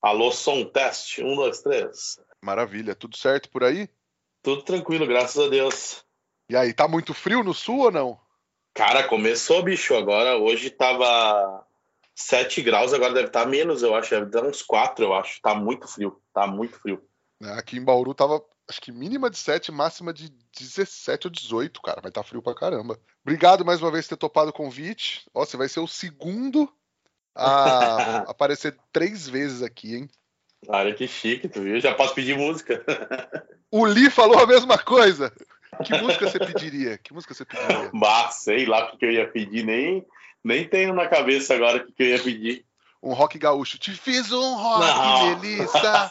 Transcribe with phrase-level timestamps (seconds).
[0.00, 1.22] Alô, som teste.
[1.22, 2.20] Um, dois, três.
[2.42, 2.94] Maravilha.
[2.94, 3.88] Tudo certo por aí?
[4.42, 6.04] Tudo tranquilo, graças a Deus.
[6.48, 8.20] E aí, tá muito frio no sul ou não?
[8.74, 9.96] Cara, começou, bicho.
[9.96, 11.66] Agora, hoje tava
[12.14, 14.10] 7 graus, agora deve estar tá menos, eu acho.
[14.10, 15.40] Deve dar uns 4, eu acho.
[15.42, 16.22] Tá muito frio.
[16.32, 17.02] Tá muito frio.
[17.42, 21.82] É, aqui em Bauru tava, acho que mínima de 7, máxima de 17 ou 18,
[21.82, 22.00] cara.
[22.00, 23.00] Vai estar tá frio pra caramba.
[23.22, 25.28] Obrigado mais uma vez por ter topado o convite.
[25.34, 26.72] Ó, você vai ser o segundo
[27.38, 30.10] a aparecer três vezes aqui, hein?
[30.66, 31.80] Olha que chique, tu viu?
[31.80, 32.84] Já posso pedir música.
[33.70, 35.32] o Lee falou a mesma coisa.
[35.84, 36.98] Que música você pediria?
[36.98, 37.90] Que música você pediria?
[37.94, 40.04] Bah, sei lá o que eu ia pedir, nem,
[40.42, 42.64] nem tenho na cabeça agora o que eu ia pedir.
[43.00, 43.78] Um rock gaúcho.
[43.78, 45.40] Te fiz um rock, não.
[45.40, 46.10] Melissa.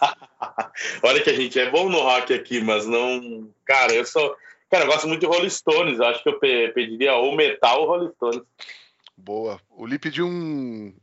[1.04, 3.52] Olha que a gente é bom no rock aqui, mas não.
[3.66, 4.34] Cara, eu sou.
[4.70, 6.00] Cara, eu gosto muito de Rolling Stones.
[6.00, 8.42] Eu acho que eu pediria ou metal ou Rolling Stones.
[9.18, 9.60] Boa.
[9.70, 10.94] O Lee pediu um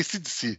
[0.00, 0.58] ACDC.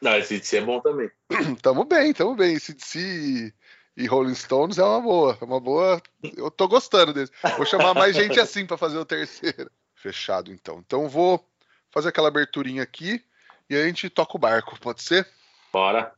[0.00, 1.10] Não, ACDC é bom também.
[1.62, 2.56] tamo bem, tamo bem.
[2.56, 3.52] ACDC
[3.96, 5.38] e Rolling Stones é uma boa.
[5.40, 6.02] É uma boa.
[6.36, 7.32] Eu tô gostando desse.
[7.56, 9.70] Vou chamar mais gente assim para fazer o terceiro.
[9.96, 10.82] Fechado, então.
[10.84, 11.44] Então vou
[11.90, 13.24] fazer aquela aberturinha aqui
[13.68, 15.26] e a gente toca o barco, pode ser?
[15.72, 16.12] Bora.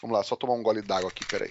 [0.00, 1.50] Vamos lá, só tomar um gole d'água aqui, peraí.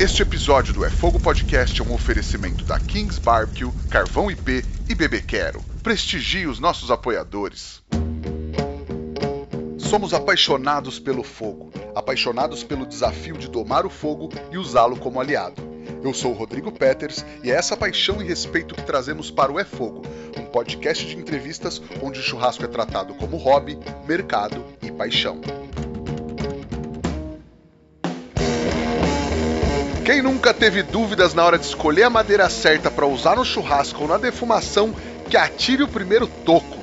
[0.00, 4.94] Este episódio do É Fogo Podcast é um oferecimento da Kings Barbecue, Carvão IP e
[4.94, 5.60] Bebê Quero.
[5.82, 7.82] Prestigie os nossos apoiadores.
[9.88, 15.62] Somos apaixonados pelo fogo, apaixonados pelo desafio de domar o fogo e usá-lo como aliado.
[16.04, 19.58] Eu sou o Rodrigo Peters e é essa paixão e respeito que trazemos para o
[19.58, 20.02] É Fogo,
[20.36, 25.40] um podcast de entrevistas onde o churrasco é tratado como hobby, mercado e paixão.
[30.04, 34.02] Quem nunca teve dúvidas na hora de escolher a madeira certa para usar no churrasco
[34.02, 34.94] ou na defumação,
[35.30, 36.77] que atire o primeiro toco.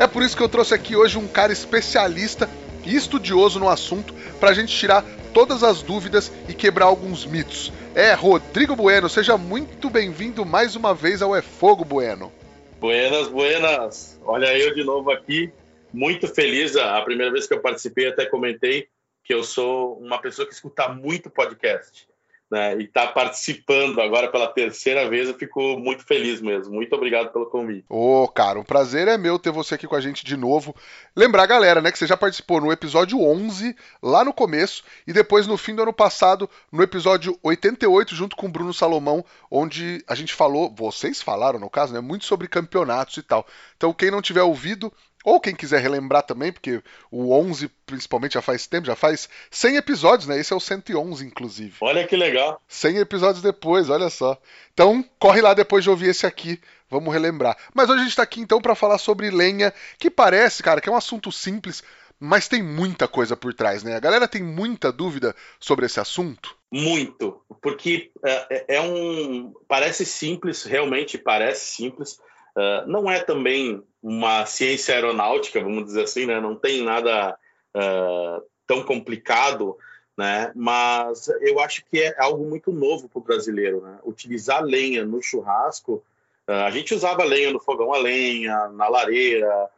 [0.00, 2.48] É por isso que eu trouxe aqui hoje um cara especialista
[2.86, 7.70] e estudioso no assunto para a gente tirar todas as dúvidas e quebrar alguns mitos.
[7.94, 12.32] É Rodrigo Bueno, seja muito bem-vindo mais uma vez ao É Fogo Bueno.
[12.80, 14.18] Buenas, buenas.
[14.24, 15.52] Olha eu de novo aqui,
[15.92, 16.78] muito feliz.
[16.78, 18.88] A primeira vez que eu participei até comentei
[19.22, 22.09] que eu sou uma pessoa que escuta muito podcast
[22.50, 26.74] né, e está participando agora pela terceira vez, eu fico muito feliz mesmo.
[26.74, 27.84] Muito obrigado pelo convite.
[27.88, 30.74] Ô, oh, cara, um prazer é meu ter você aqui com a gente de novo.
[31.14, 35.46] Lembrar, galera, né, que você já participou no episódio 11, lá no começo, e depois
[35.46, 40.14] no fim do ano passado, no episódio 88, junto com o Bruno Salomão, onde a
[40.14, 43.46] gente falou, vocês falaram no caso, né, muito sobre campeonatos e tal.
[43.76, 44.92] Então, quem não tiver ouvido,
[45.24, 49.76] ou quem quiser relembrar também, porque o 11 principalmente já faz tempo, já faz 100
[49.76, 50.38] episódios, né?
[50.38, 51.74] Esse é o 111, inclusive.
[51.80, 52.60] Olha que legal.
[52.68, 54.40] 100 episódios depois, olha só.
[54.72, 57.56] Então, corre lá depois de ouvir esse aqui, vamos relembrar.
[57.74, 60.88] Mas hoje a gente tá aqui então para falar sobre lenha, que parece, cara, que
[60.88, 61.82] é um assunto simples,
[62.18, 63.96] mas tem muita coisa por trás, né?
[63.96, 66.54] A galera tem muita dúvida sobre esse assunto.
[66.70, 69.52] Muito, porque é, é um.
[69.66, 72.20] Parece simples, realmente parece simples,
[72.56, 76.40] Uh, não é também uma ciência aeronáutica, vamos dizer assim, né?
[76.40, 77.36] Não tem nada
[77.76, 79.76] uh, tão complicado,
[80.16, 80.52] né?
[80.54, 83.98] Mas eu acho que é algo muito novo para o brasileiro, né?
[84.04, 86.02] Utilizar lenha no churrasco,
[86.48, 89.68] uh, a gente usava lenha no fogão a lenha, na lareira,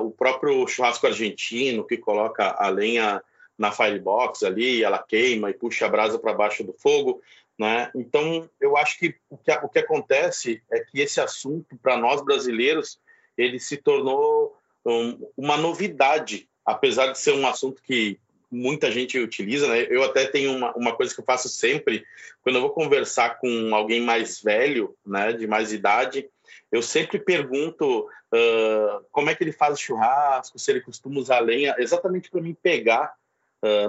[0.00, 3.22] o próprio churrasco argentino que coloca a lenha
[3.56, 7.22] na firebox ali, ela queima e puxa a brasa para baixo do fogo.
[7.62, 7.92] Né?
[7.94, 12.20] Então, eu acho que o, que o que acontece é que esse assunto, para nós
[12.20, 12.98] brasileiros,
[13.38, 18.18] ele se tornou um, uma novidade, apesar de ser um assunto que
[18.50, 19.68] muita gente utiliza.
[19.68, 19.86] Né?
[19.88, 22.04] Eu até tenho uma, uma coisa que eu faço sempre,
[22.42, 26.28] quando eu vou conversar com alguém mais velho, né, de mais idade,
[26.72, 31.76] eu sempre pergunto uh, como é que ele faz churrasco, se ele costuma usar lenha,
[31.78, 33.14] exatamente para me pegar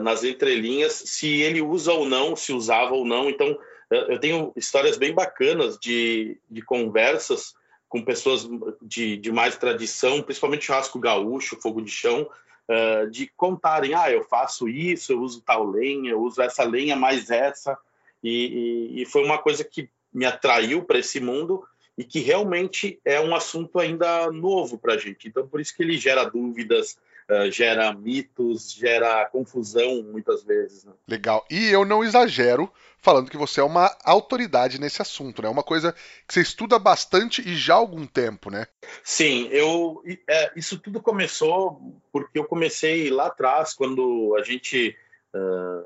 [0.02, 3.30] nas entrelinhas se ele usa ou não, se usava ou não.
[3.30, 7.54] Então, uh, eu tenho histórias bem bacanas de, de conversas
[7.90, 8.48] com pessoas
[8.82, 12.28] de, de mais tradição, principalmente churrasco gaúcho, fogo de chão,
[12.70, 16.96] uh, de contarem: ah, eu faço isso, eu uso tal lenha, eu uso essa lenha
[16.96, 17.78] mais essa.
[18.24, 21.64] E, e, e foi uma coisa que me atraiu para esse mundo
[21.98, 25.28] e que realmente é um assunto ainda novo para a gente.
[25.28, 26.98] Então, por isso que ele gera dúvidas,
[27.30, 30.84] uh, gera mitos, gera confusão muitas vezes.
[30.86, 30.94] Né?
[31.08, 31.46] Legal.
[31.50, 32.72] E eu não exagero
[33.04, 35.50] falando que você é uma autoridade nesse assunto, né?
[35.50, 35.94] Uma coisa
[36.26, 38.66] que você estuda bastante e já há algum tempo, né?
[39.04, 44.96] Sim, eu é, isso tudo começou porque eu comecei lá atrás quando a gente
[45.36, 45.86] uh,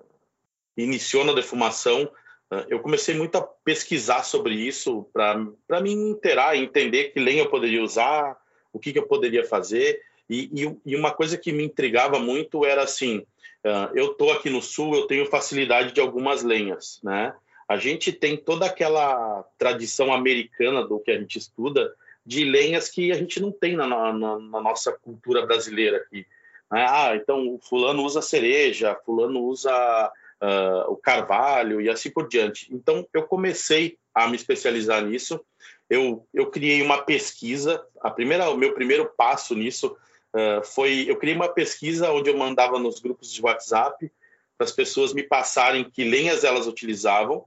[0.77, 2.09] iniciou na defumação.
[2.69, 7.83] eu comecei muito a pesquisar sobre isso para me inteirar, entender que lenha eu poderia
[7.83, 8.37] usar,
[8.71, 9.99] o que, que eu poderia fazer.
[10.29, 13.19] E, e, e uma coisa que me intrigava muito era assim:
[13.65, 17.33] uh, eu estou aqui no sul, eu tenho facilidade de algumas lenhas, né?
[17.67, 21.93] A gente tem toda aquela tradição americana do que a gente estuda
[22.25, 26.25] de lenhas que a gente não tem na, na, na nossa cultura brasileira aqui.
[26.71, 26.85] Né?
[26.87, 32.67] Ah, então fulano usa cereja, fulano usa uh, o carvalho e assim por diante.
[32.73, 35.39] Então eu comecei a me especializar nisso.
[35.89, 37.81] Eu, eu criei uma pesquisa.
[38.01, 39.95] A primeira, o meu primeiro passo nisso
[40.35, 44.11] uh, foi eu criei uma pesquisa onde eu mandava nos grupos de WhatsApp
[44.57, 47.45] para as pessoas me passarem que lenhas elas utilizavam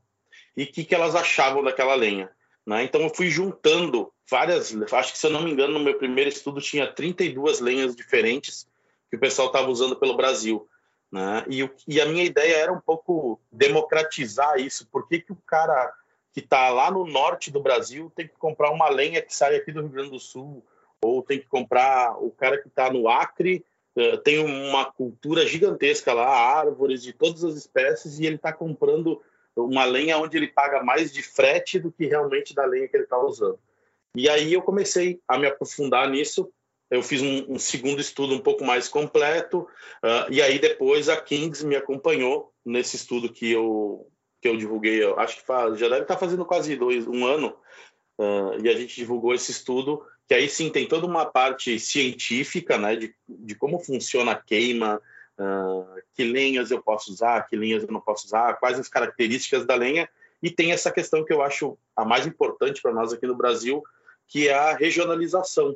[0.57, 2.31] e o que, que elas achavam daquela lenha.
[2.67, 2.85] Né?
[2.85, 6.31] Então eu fui juntando várias, acho que se eu não me engano, no meu primeiro
[6.31, 8.69] estudo tinha 32 lenhas diferentes
[9.11, 10.69] que o pessoal estava usando pelo Brasil.
[11.11, 11.45] Né?
[11.49, 14.87] E, e, a minha ideia era um pouco democratizar isso.
[14.87, 15.93] Por que, que o cara
[16.33, 19.73] que está lá no norte do Brasil tem que comprar uma lenha que sai aqui
[19.73, 20.65] do Rio Grande do Sul?
[21.03, 23.65] Ou tem que comprar o cara que está no Acre,
[23.97, 29.21] uh, tem uma cultura gigantesca lá, árvores de todas as espécies, e ele está comprando
[29.57, 33.05] uma lenha onde ele paga mais de frete do que realmente da lenha que ele
[33.05, 33.59] está usando.
[34.15, 36.51] E aí eu comecei a me aprofundar nisso.
[36.91, 39.61] Eu fiz um, um segundo estudo um pouco mais completo,
[40.03, 44.09] uh, e aí depois a Kings me acompanhou nesse estudo que eu,
[44.43, 45.01] que eu divulguei.
[45.03, 47.57] Eu acho que faz, já deve estar tá fazendo quase dois, um ano,
[48.19, 52.79] uh, e a gente divulgou esse estudo, que aí sim tem toda uma parte científica,
[52.79, 55.03] né, de, de como funciona a queima,
[55.43, 59.65] Uh, que lenhas eu posso usar, que lenhas eu não posso usar, quais as características
[59.65, 60.07] da lenha,
[60.43, 63.83] e tem essa questão que eu acho a mais importante para nós aqui no Brasil,
[64.29, 65.75] que é a regionalização.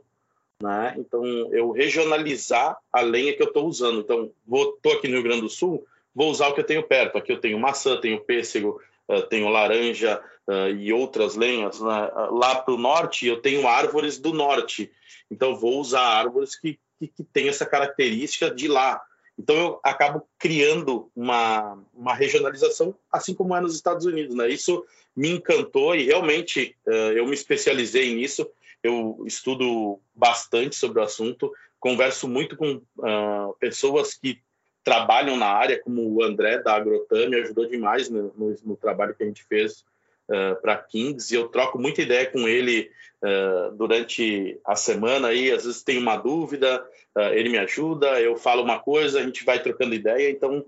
[0.63, 0.95] Né?
[0.99, 4.01] Então, eu regionalizar a lenha que eu estou usando.
[4.01, 7.17] Então, estou aqui no Rio Grande do Sul, vou usar o que eu tenho perto.
[7.17, 8.83] Aqui eu tenho maçã, tenho pêssego,
[9.29, 11.81] tenho laranja uh, e outras lenhas.
[11.81, 12.11] Né?
[12.31, 14.91] Lá para o norte, eu tenho árvores do norte.
[15.31, 19.01] Então, vou usar árvores que, que, que têm essa característica de lá.
[19.37, 24.37] Então eu acabo criando uma, uma regionalização, assim como é nos Estados Unidos.
[24.37, 24.49] Né?
[24.49, 24.85] Isso
[25.15, 28.49] me encantou e realmente eu me especializei nisso.
[28.81, 34.39] Eu estudo bastante sobre o assunto, converso muito com uh, pessoas que
[34.85, 39.15] trabalham na área, como o André da Agrotam, me ajudou demais no, no, no trabalho
[39.15, 39.83] que a gente fez
[40.29, 42.91] uh, para Kings e eu troco muita ideia com ele
[43.23, 46.85] uh, durante a semana aí, às vezes tem uma dúvida,
[47.17, 50.65] uh, ele me ajuda, eu falo uma coisa, a gente vai trocando ideia, então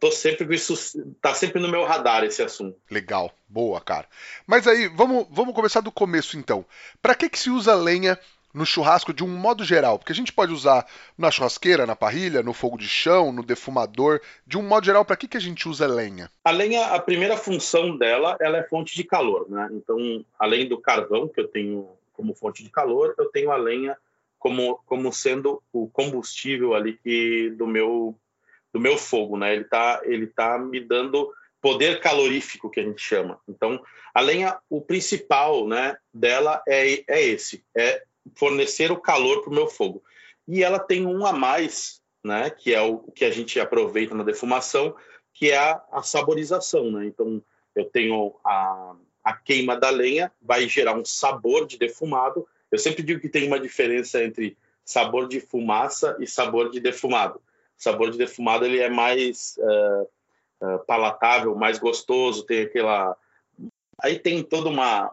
[0.00, 0.74] tô sempre isso,
[1.20, 2.78] tá sempre no meu radar esse assunto.
[2.90, 4.06] Legal, boa, cara.
[4.46, 6.64] Mas aí, vamos, vamos começar do começo então.
[7.02, 8.18] Para que que se usa lenha
[8.56, 10.86] no churrasco de um modo geral, porque a gente pode usar
[11.16, 15.14] na churrasqueira, na parrilha, no fogo de chão, no defumador, de um modo geral, para
[15.14, 16.30] que, que a gente usa lenha?
[16.42, 19.68] A lenha, a primeira função dela, ela é fonte de calor, né?
[19.72, 23.94] Então, além do carvão que eu tenho como fonte de calor, eu tenho a lenha
[24.38, 28.18] como, como sendo o combustível ali que do meu
[28.72, 29.54] do meu fogo, né?
[29.54, 31.30] Ele tá ele tá me dando
[31.60, 33.38] poder calorífico que a gente chama.
[33.46, 33.82] Então,
[34.14, 38.02] a lenha, o principal, né, dela é, é esse, é
[38.34, 40.02] fornecer o calor para o meu fogo.
[40.46, 44.24] E ela tem um a mais, né, que é o que a gente aproveita na
[44.24, 44.94] defumação,
[45.32, 46.90] que é a, a saborização.
[46.90, 47.06] Né?
[47.06, 47.42] Então,
[47.74, 52.46] eu tenho a, a queima da lenha, vai gerar um sabor de defumado.
[52.70, 57.38] Eu sempre digo que tem uma diferença entre sabor de fumaça e sabor de defumado.
[57.78, 60.08] O sabor de defumado ele é mais uh,
[60.66, 63.16] uh, palatável, mais gostoso, tem aquela.
[64.02, 65.12] Aí tem toda uma,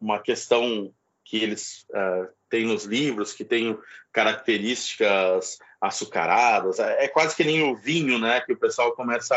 [0.00, 0.92] uma questão
[1.26, 3.76] que eles uh, têm nos livros, que tem
[4.12, 6.78] características açucaradas.
[6.78, 8.40] É, é quase que nem o vinho, né?
[8.40, 9.34] Que o pessoal começa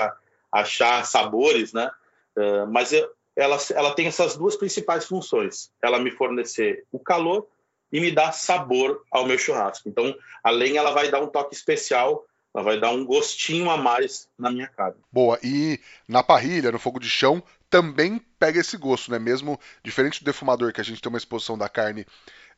[0.52, 1.90] a achar sabores, né?
[2.38, 5.72] Uh, mas eu, ela, ela tem essas duas principais funções.
[5.84, 7.48] Ela me fornecer o calor
[7.92, 9.90] e me dar sabor ao meu churrasco.
[9.90, 13.78] Então, a lenha ela vai dar um toque especial ela vai dar um gostinho a
[13.78, 14.98] mais na minha carne.
[15.12, 19.20] Boa, e na parrilha, no fogo de chão, também pega esse gosto, né?
[19.20, 22.06] Mesmo diferente do defumador, que a gente tem uma exposição da carne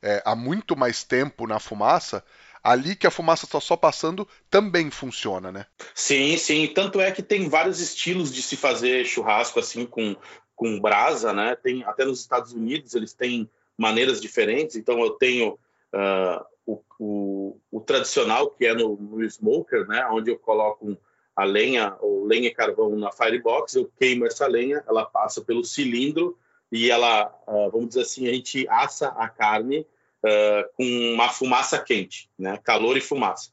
[0.02, 2.24] é, há muito mais tempo na fumaça,
[2.62, 5.66] ali que a fumaça está só passando também funciona, né?
[5.94, 6.66] Sim, sim.
[6.68, 10.16] Tanto é que tem vários estilos de se fazer churrasco assim com,
[10.54, 11.56] com brasa, né?
[11.56, 14.76] Tem até nos Estados Unidos eles têm maneiras diferentes.
[14.76, 15.58] Então eu tenho
[15.92, 20.06] uh, o, o, o, tradicional que é no, no, smoker, né?
[20.10, 20.96] Onde eu coloco um,
[21.34, 25.64] a lenha ou lenha e carvão na firebox, eu queimo essa lenha, ela passa pelo
[25.64, 26.38] cilindro
[26.70, 30.84] e ela, uh, vamos dizer assim, a gente assa a carne uh, com
[31.14, 32.58] uma fumaça quente, né?
[32.62, 33.50] Calor e fumaça.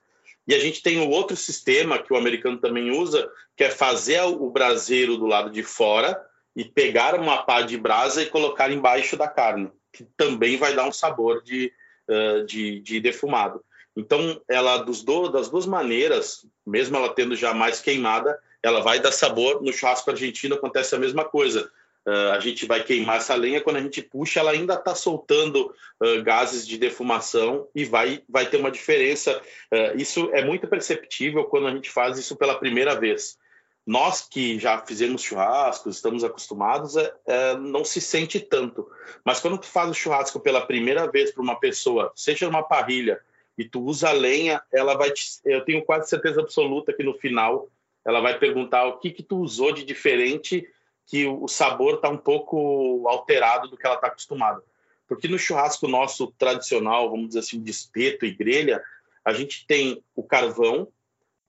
[0.47, 4.21] E a gente tem o outro sistema que o americano também usa, que é fazer
[4.21, 6.19] o braseiro do lado de fora
[6.55, 10.87] e pegar uma pá de brasa e colocar embaixo da carne, que também vai dar
[10.87, 11.71] um sabor de,
[12.09, 13.63] uh, de, de defumado.
[13.99, 18.99] Então, ela dos do, das duas maneiras, mesmo ela tendo já mais queimada, ela vai
[19.01, 19.61] dar sabor.
[19.61, 21.69] No churrasco argentino acontece a mesma coisa.
[22.07, 25.75] Uh, a gente vai queimar essa lenha, quando a gente puxa, ela ainda está soltando
[26.01, 29.41] uh, gases de defumação e vai, vai ter uma diferença.
[29.69, 33.37] Uh, isso é muito perceptível quando a gente faz isso pela primeira vez.
[33.85, 38.87] Nós que já fizemos churrascos, estamos acostumados, é, é, não se sente tanto.
[39.25, 43.19] Mas quando tu faz o churrasco pela primeira vez para uma pessoa, seja numa parrilha,
[43.59, 47.13] e tu usa a lenha, ela vai te, eu tenho quase certeza absoluta que no
[47.13, 47.67] final
[48.05, 50.65] ela vai perguntar o que que tu usou de diferente
[51.05, 54.63] que o sabor está um pouco alterado do que ela está acostumada.
[55.09, 58.81] Porque no churrasco nosso tradicional, vamos dizer assim, de espeto e grelha,
[59.25, 60.87] a gente tem o carvão,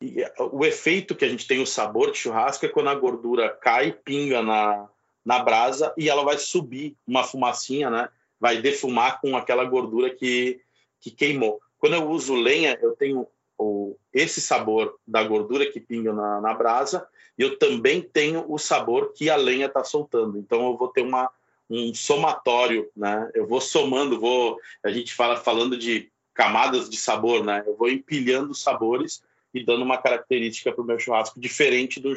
[0.02, 0.16] e
[0.50, 3.92] o efeito que a gente tem, o sabor de churrasco, é quando a gordura cai,
[3.92, 4.88] pinga na,
[5.24, 8.08] na brasa e ela vai subir uma fumacinha, né?
[8.40, 10.60] Vai defumar com aquela gordura que,
[10.98, 11.60] que queimou.
[11.80, 13.26] Quando eu uso lenha, eu tenho
[13.58, 17.06] o, esse sabor da gordura que pinga na, na brasa
[17.38, 20.38] e eu também tenho o sabor que a lenha está soltando.
[20.38, 21.30] Então eu vou ter uma,
[21.68, 23.30] um somatório, né?
[23.34, 27.64] Eu vou somando, vou a gente fala falando de camadas de sabor, né?
[27.66, 29.22] Eu vou empilhando sabores
[29.54, 32.14] e dando uma característica para o meu churrasco diferente do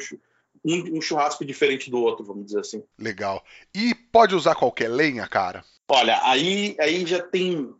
[0.64, 2.82] um, um, churrasco diferente do outro, vamos dizer assim.
[2.98, 3.44] Legal.
[3.74, 5.64] E pode usar qualquer lenha, cara?
[5.88, 7.74] Olha, aí aí já tem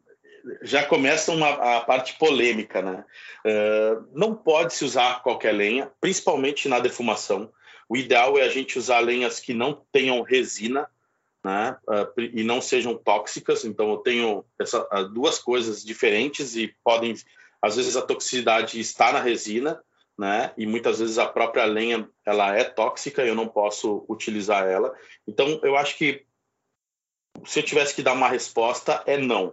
[0.62, 3.04] já começa uma, a parte polêmica, né?
[3.44, 7.52] Uh, não pode se usar qualquer lenha, principalmente na defumação.
[7.88, 10.88] O ideal é a gente usar lenhas que não tenham resina,
[11.44, 11.76] né?
[11.88, 13.64] Uh, e não sejam tóxicas.
[13.64, 17.14] Então, eu tenho essa, uh, duas coisas diferentes e podem,
[17.60, 19.82] às vezes, a toxicidade está na resina,
[20.18, 20.52] né?
[20.56, 24.94] E muitas vezes a própria lenha ela é tóxica, eu não posso utilizar ela.
[25.26, 26.24] Então, eu acho que
[27.44, 29.52] se eu tivesse que dar uma resposta, é não.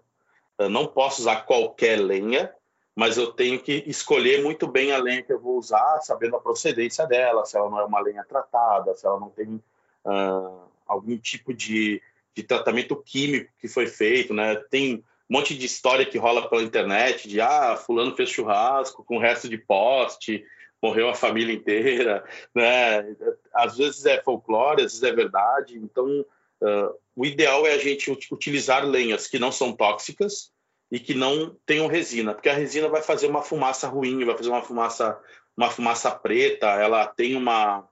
[0.63, 2.53] Eu não posso usar qualquer lenha,
[2.96, 6.41] mas eu tenho que escolher muito bem a lenha que eu vou usar, sabendo a
[6.41, 9.62] procedência dela, se ela não é uma lenha tratada, se ela não tem
[10.06, 12.01] uh, algum tipo de,
[12.36, 14.56] de tratamento químico que foi feito, né?
[14.70, 19.18] Tem um monte de história que rola pela internet de ah, fulano fez churrasco com
[19.18, 20.46] resto de poste,
[20.82, 23.15] morreu a família inteira, né?
[23.53, 25.77] Às vezes é folclore, às vezes é verdade.
[25.77, 26.25] Então,
[26.62, 30.51] uh, o ideal é a gente utilizar lenhas que não são tóxicas
[30.91, 34.50] e que não tenham resina, porque a resina vai fazer uma fumaça ruim, vai fazer
[34.50, 35.18] uma fumaça,
[35.56, 37.88] uma fumaça preta, ela tem uma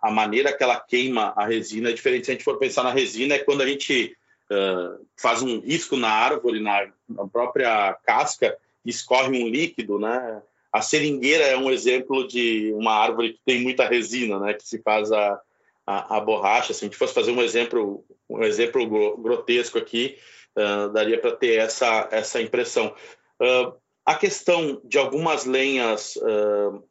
[0.00, 2.26] a maneira que ela queima a resina é diferente.
[2.26, 4.16] Se a gente for pensar na resina, é quando a gente
[4.50, 10.40] uh, faz um risco na árvore, na, na própria casca, escorre um líquido, né?
[10.72, 14.54] A seringueira é um exemplo de uma árvore que tem muita resina, né?
[14.54, 15.40] Que se faz a,
[15.86, 16.72] a, a borracha.
[16.72, 20.18] Se a gente fosse fazer um exemplo, um exemplo grotesco aqui,
[20.56, 22.94] uh, daria para ter essa, essa impressão.
[23.40, 23.74] Uh,
[24.04, 26.82] a questão de algumas lenhas, uh,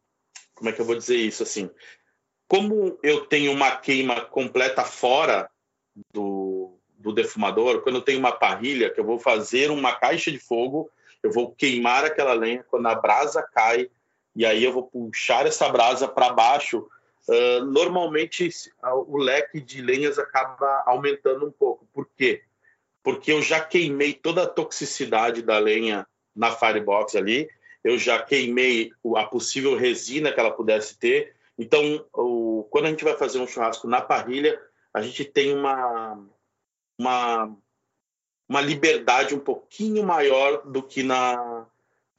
[0.55, 1.69] como é que eu vou dizer isso assim?
[2.47, 5.49] Como eu tenho uma queima completa fora
[6.13, 10.39] do, do defumador, quando eu tenho uma parrilha, que eu vou fazer uma caixa de
[10.39, 10.89] fogo,
[11.23, 13.89] eu vou queimar aquela lenha, quando a brasa cai,
[14.35, 16.87] e aí eu vou puxar essa brasa para baixo,
[17.27, 18.49] Uh, normalmente
[19.07, 21.87] o leque de lenhas acaba aumentando um pouco.
[21.93, 22.43] Por quê?
[23.03, 27.49] Porque eu já queimei toda a toxicidade da lenha na firebox ali,
[27.83, 31.35] eu já queimei a possível resina que ela pudesse ter.
[31.57, 34.59] Então, o, quando a gente vai fazer um churrasco na parrilha,
[34.93, 36.19] a gente tem uma,
[36.97, 37.57] uma,
[38.47, 41.65] uma liberdade um pouquinho maior do que na,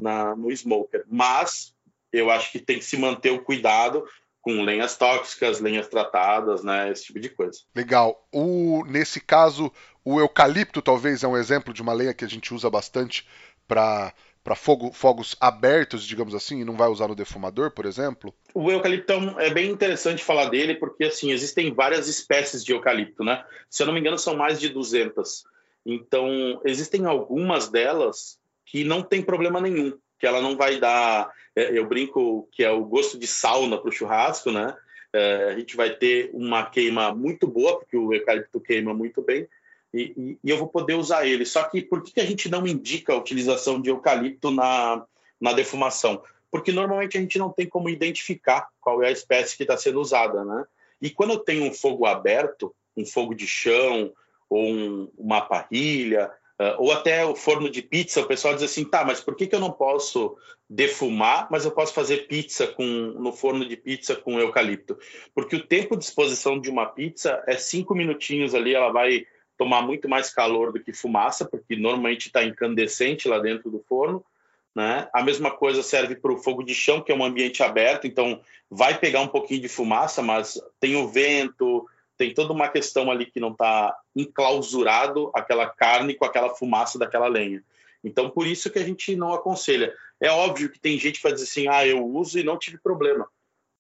[0.01, 1.05] na, no smoker.
[1.09, 1.75] Mas
[2.13, 4.05] eu acho que tem que se manter o cuidado
[4.43, 7.61] com lenhas tóxicas, lenhas tratadas, né, esse tipo de coisa.
[7.75, 8.27] Legal.
[8.33, 9.73] O, nesse caso,
[10.05, 13.27] o eucalipto talvez é um exemplo de uma lenha que a gente usa bastante
[13.67, 14.13] para
[14.45, 18.35] para fogo, fogos abertos, digamos assim, e não vai usar no defumador, por exemplo?
[18.53, 23.45] O eucalipto é bem interessante falar dele, porque assim existem várias espécies de eucalipto, né?
[23.71, 25.45] Se eu não me engano, são mais de 200.
[25.87, 31.33] Então, existem algumas delas que não tem problema nenhum que ela não vai dar.
[31.57, 34.73] É, eu brinco que é o gosto de sauna para o churrasco, né?
[35.13, 39.49] É, a gente vai ter uma queima muito boa, porque o eucalipto queima muito bem,
[39.93, 41.45] e, e, e eu vou poder usar ele.
[41.45, 45.05] Só que por que a gente não indica a utilização de eucalipto na,
[45.41, 46.23] na defumação?
[46.53, 50.01] Porque normalmente a gente não tem como identificar qual é a espécie que está sendo
[50.01, 50.65] usada, né?
[51.01, 54.13] E quando eu tenho um fogo aberto, um fogo de chão
[54.49, 56.31] ou um, uma parrilha,
[56.63, 59.49] Uh, ou até o forno de pizza, o pessoal diz assim, tá, mas por que,
[59.49, 60.37] que eu não posso
[60.71, 64.97] defumar, mas eu posso fazer pizza com, no forno de pizza com eucalipto?
[65.35, 69.27] Porque o tempo de exposição de uma pizza é cinco minutinhos ali, ela vai
[69.59, 74.25] tomar muito mais calor do que fumaça, porque normalmente está incandescente lá dentro do forno.
[74.73, 75.09] Né?
[75.13, 78.41] A mesma coisa serve para o fogo de chão, que é um ambiente aberto, então
[78.71, 81.87] vai pegar um pouquinho de fumaça, mas tem o vento,
[82.23, 87.27] tem toda uma questão ali que não está enclausurado aquela carne com aquela fumaça daquela
[87.27, 87.65] lenha.
[88.05, 89.93] Então, por isso que a gente não aconselha.
[90.21, 92.79] É óbvio que tem gente que vai dizer assim, ah, eu uso e não tive
[92.79, 93.29] problema.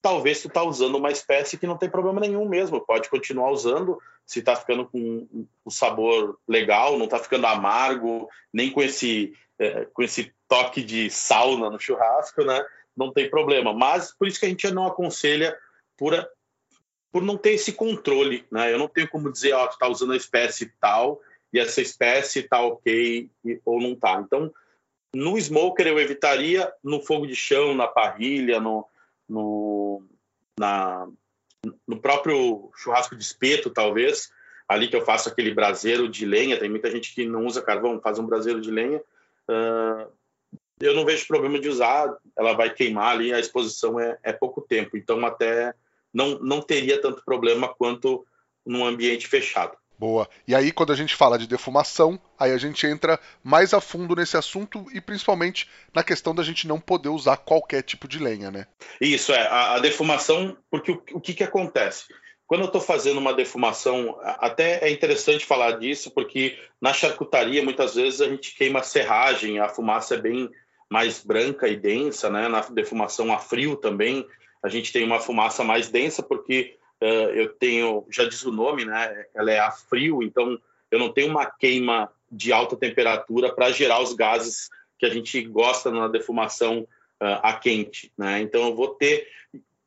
[0.01, 3.97] Talvez tu tá usando uma espécie que não tem problema nenhum mesmo, pode continuar usando,
[4.27, 5.29] se está ficando com
[5.65, 11.09] um sabor legal, não está ficando amargo, nem com esse, é, com esse toque de
[11.11, 12.61] sauna no churrasco, né?
[12.97, 13.73] Não tem problema.
[13.73, 15.57] Mas por isso que a gente não aconselha
[15.97, 16.13] por,
[17.13, 18.73] por não ter esse controle, né?
[18.73, 21.21] Eu não tenho como dizer, ó, tu tá usando a espécie tal
[21.53, 23.31] e essa espécie tá ok
[23.65, 24.19] ou não tá.
[24.25, 24.51] Então,
[25.15, 28.87] no smoker eu evitaria, no fogo de chão, na parrilha, no,
[29.29, 30.03] no,
[30.59, 31.07] na,
[31.87, 34.33] no próprio churrasco de espeto, talvez,
[34.67, 38.01] ali que eu faço aquele braseiro de lenha, tem muita gente que não usa carvão,
[38.01, 39.03] faz um braseiro de lenha,
[39.51, 40.11] uh,
[40.81, 44.63] eu não vejo problema de usar, ela vai queimar ali, a exposição é, é pouco
[44.63, 45.75] tempo, então até
[46.13, 48.25] não, não teria tanto problema quanto
[48.65, 49.77] num ambiente fechado.
[49.99, 50.29] Boa.
[50.49, 54.17] E aí, quando a gente fala de defumação, aí a gente entra mais a fundo
[54.17, 58.51] nesse assunto e principalmente na questão da gente não poder usar qualquer tipo de lenha,
[58.51, 58.67] né?
[59.01, 59.47] Isso, é.
[59.47, 62.07] A, a defumação, porque o, o que, que acontece?
[62.49, 67.95] Quando eu estou fazendo uma defumação, até é interessante falar disso, porque na charcutaria, muitas
[67.95, 70.51] vezes, a gente queima a serragem, a fumaça é bem
[70.91, 72.49] mais branca e densa, né?
[72.49, 74.27] Na defumação a frio também,
[74.63, 78.85] a gente tem uma fumaça mais densa, porque uh, eu tenho, já diz o nome,
[78.85, 79.27] né?
[79.35, 80.59] Ela é a frio, então
[80.91, 85.43] eu não tenho uma queima de alta temperatura para gerar os gases que a gente
[85.43, 88.41] gosta na defumação uh, a quente, né?
[88.41, 89.27] Então eu vou ter,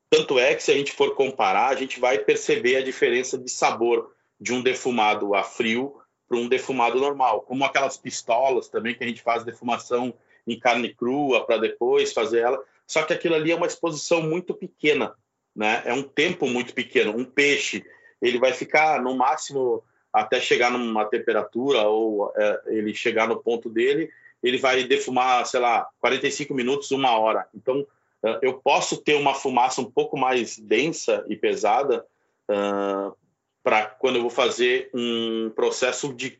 [0.10, 3.50] tanto é que se a gente for comparar, a gente vai perceber a diferença de
[3.50, 5.96] sabor de um defumado a frio
[6.28, 10.14] para um defumado normal, como aquelas pistolas também que a gente faz defumação
[10.48, 12.62] em carne crua para depois fazer ela.
[12.88, 15.16] Só que aquilo ali é uma exposição muito pequena
[15.56, 15.82] né?
[15.86, 17.16] É um tempo muito pequeno.
[17.16, 17.86] Um peixe,
[18.22, 23.70] ele vai ficar no máximo até chegar numa temperatura ou é, ele chegar no ponto
[23.70, 24.10] dele,
[24.44, 27.48] ele vai defumar, sei lá, 45 minutos, uma hora.
[27.54, 27.86] Então,
[28.24, 32.06] é, eu posso ter uma fumaça um pouco mais densa e pesada
[32.50, 33.16] uh,
[33.64, 36.40] para quando eu vou fazer um processo de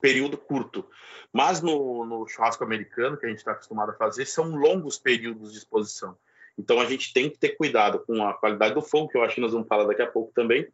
[0.00, 0.86] período curto.
[1.32, 5.52] Mas no, no churrasco americano, que a gente está acostumado a fazer, são longos períodos
[5.52, 6.16] de exposição.
[6.58, 9.36] Então a gente tem que ter cuidado com a qualidade do fogo, que eu acho
[9.36, 10.66] que nós vamos falar daqui a pouco também,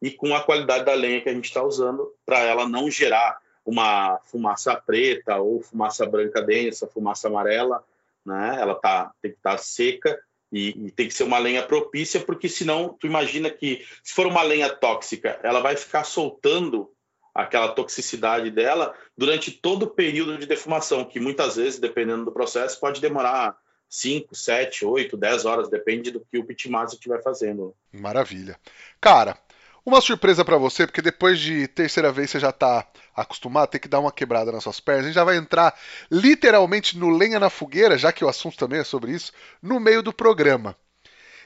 [0.00, 3.38] e com a qualidade da lenha que a gente está usando, para ela não gerar
[3.64, 7.84] uma fumaça preta ou fumaça branca densa, fumaça amarela,
[8.24, 8.56] né?
[8.58, 10.18] Ela tá, tem que estar tá seca
[10.50, 14.26] e, e, tem que ser uma lenha propícia, porque senão tu imagina que se for
[14.26, 16.90] uma lenha tóxica, ela vai ficar soltando
[17.38, 22.80] aquela toxicidade dela durante todo o período de defumação, que muitas vezes, dependendo do processo,
[22.80, 23.56] pode demorar
[23.88, 27.72] 5, 7, 8, 10 horas, depende do que o Pitmaster estiver fazendo.
[27.92, 28.58] Maravilha.
[29.00, 29.38] Cara,
[29.86, 33.88] uma surpresa para você, porque depois de terceira vez você já tá acostumado, tem que
[33.88, 35.04] dar uma quebrada nas suas pernas.
[35.04, 35.78] A gente já vai entrar
[36.10, 40.02] literalmente no lenha na fogueira, já que o assunto também é sobre isso, no meio
[40.02, 40.76] do programa.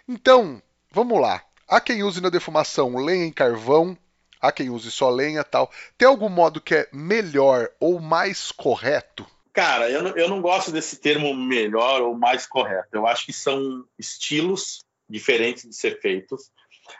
[0.08, 1.42] Então, vamos lá.
[1.68, 3.94] Há quem use na defumação lenha em carvão,
[4.42, 5.70] há quem use só lenha tal.
[5.96, 9.24] Tem algum modo que é melhor ou mais correto?
[9.52, 12.88] Cara, eu não, eu não gosto desse termo melhor ou mais correto.
[12.92, 16.50] Eu acho que são estilos diferentes de ser feitos.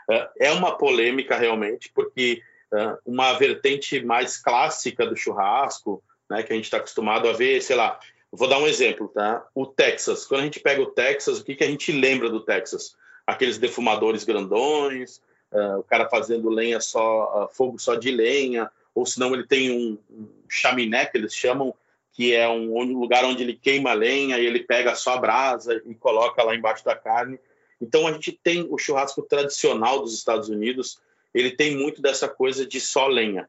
[0.09, 6.53] Uh, é uma polêmica realmente, porque uh, uma vertente mais clássica do churrasco, né, que
[6.53, 7.99] a gente está acostumado a ver, sei lá,
[8.31, 9.47] vou dar um exemplo, tá?
[9.55, 10.27] O Texas.
[10.27, 12.95] Quando a gente pega o Texas, o que, que a gente lembra do Texas?
[13.27, 15.23] Aqueles defumadores grandões,
[15.53, 19.99] uh, o cara fazendo lenha só, fogo só de lenha, ou senão ele tem um,
[20.11, 21.75] um chaminé que eles chamam,
[22.13, 25.95] que é um lugar onde ele queima lenha e ele pega só a brasa e
[25.95, 27.39] coloca lá embaixo da carne.
[27.81, 31.01] Então a gente tem o churrasco tradicional dos Estados Unidos,
[31.35, 33.49] ele tem muito dessa coisa de só lenha,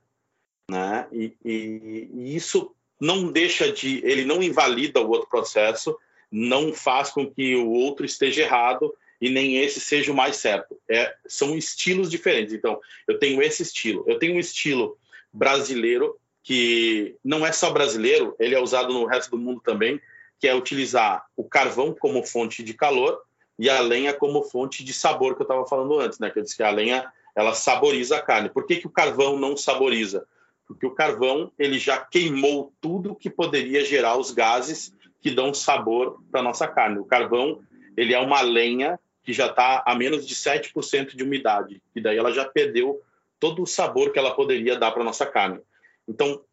[0.71, 1.07] né?
[1.11, 5.97] E, e, e isso não deixa de, ele não invalida o outro processo,
[6.31, 10.77] não faz com que o outro esteja errado e nem esse seja o mais certo.
[10.85, 12.53] É, são estilos diferentes.
[12.53, 14.03] Então, eu tenho esse estilo.
[14.05, 14.97] Eu tenho um estilo
[15.31, 19.97] brasileiro que não é só brasileiro, ele é usado no resto do mundo também,
[20.37, 23.17] que é utilizar o carvão como fonte de calor
[23.57, 26.29] e a lenha como fonte de sabor que eu estava falando antes, né?
[26.29, 28.49] Que eu disse que a lenha ela saboriza a carne.
[28.49, 30.27] Por que, que o carvão não saboriza?
[30.67, 36.21] Porque o carvão ele já queimou tudo que poderia gerar os gases que dão sabor
[36.29, 36.99] para nossa carne.
[36.99, 37.61] O carvão
[37.95, 42.17] ele é uma lenha que já está a menos de 7% de umidade, e daí
[42.17, 43.01] ela já perdeu
[43.39, 45.61] todo o sabor que ela poderia dar para nossa carne.
[46.07, 46.43] Então,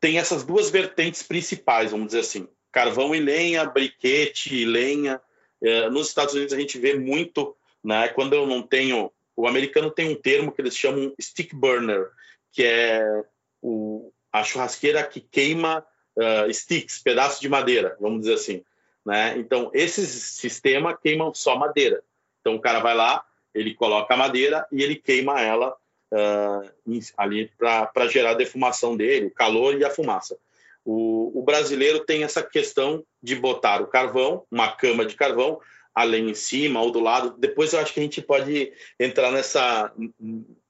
[0.00, 2.48] tem essas duas vertentes principais, vamos dizer assim.
[2.70, 5.20] carvão e lenha, briquete e lenha.
[5.62, 8.08] É, nos Estados Unidos a gente vê muito, né?
[8.08, 12.10] Quando eu não tenho, o americano tem um termo que eles chamam stick burner,
[12.52, 13.24] que é
[13.62, 15.84] o, a churrasqueira que queima
[16.16, 18.62] uh, sticks, pedaços de madeira, vamos dizer assim.
[19.04, 19.38] Né?
[19.38, 22.02] Então, esses sistemas queimam só madeira.
[22.46, 25.76] Então, o cara vai lá, ele coloca a madeira e ele queima ela
[26.12, 26.70] uh,
[27.16, 30.38] ali para gerar a defumação dele, o calor e a fumaça.
[30.84, 35.58] O, o, brasileiro tem essa questão de botar o carvão, uma cama de carvão,
[35.92, 37.34] além em cima ou do lado.
[37.36, 39.92] Depois eu acho que a gente pode entrar nessa,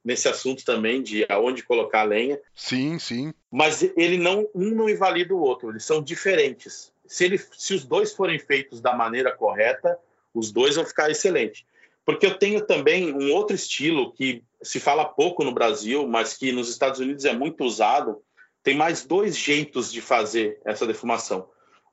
[0.02, 2.40] nesse assunto também de aonde colocar a lenha.
[2.54, 3.34] Sim, sim.
[3.50, 6.90] Mas ele não um não invalida o outro, eles são diferentes.
[7.06, 9.98] Se, ele, se os dois forem feitos da maneira correta,
[10.36, 11.64] os dois vão ficar excelentes.
[12.04, 16.52] Porque eu tenho também um outro estilo que se fala pouco no Brasil, mas que
[16.52, 18.22] nos Estados Unidos é muito usado.
[18.62, 21.48] Tem mais dois jeitos de fazer essa defumação.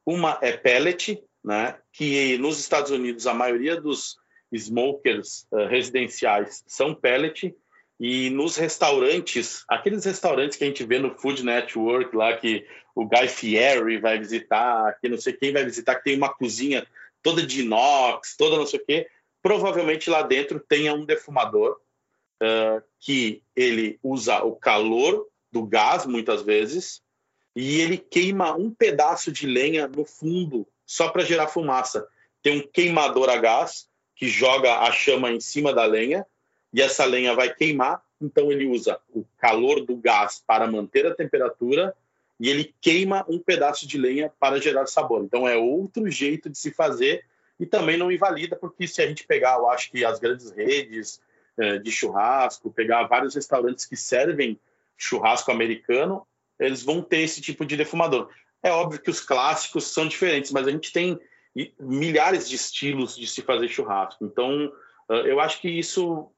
[0.06, 4.18] Uma é pellet, né, que nos Estados Unidos a maioria dos
[4.52, 7.56] smokers uh, residenciais são pellet,
[8.00, 13.06] e nos restaurantes, aqueles restaurantes que a gente vê no Food Network lá, que o
[13.08, 16.86] Guy Fieri vai visitar, que não sei quem vai visitar, que tem uma cozinha
[17.24, 19.10] toda de inox, toda não sei o quê,
[19.42, 21.80] provavelmente lá dentro tenha um defumador
[22.42, 27.02] uh, que ele usa o calor do gás, muitas vezes,
[27.56, 32.08] e ele queima um pedaço de lenha no fundo, só para gerar fumaça.
[32.42, 36.26] Tem um queimador a gás que joga a chama em cima da lenha,
[36.74, 41.14] e essa lenha vai queimar, então ele usa o calor do gás para manter a
[41.14, 41.96] temperatura
[42.44, 45.24] e ele queima um pedaço de lenha para gerar sabor.
[45.24, 47.24] Então é outro jeito de se fazer
[47.58, 51.22] e também não invalida, porque se a gente pegar, eu acho que as grandes redes
[51.58, 54.60] é, de churrasco, pegar vários restaurantes que servem
[54.98, 56.28] churrasco americano,
[56.60, 58.30] eles vão ter esse tipo de defumador.
[58.62, 61.18] É óbvio que os clássicos são diferentes, mas a gente tem
[61.80, 64.26] milhares de estilos de se fazer churrasco.
[64.26, 64.70] Então,
[65.08, 66.30] eu acho que isso,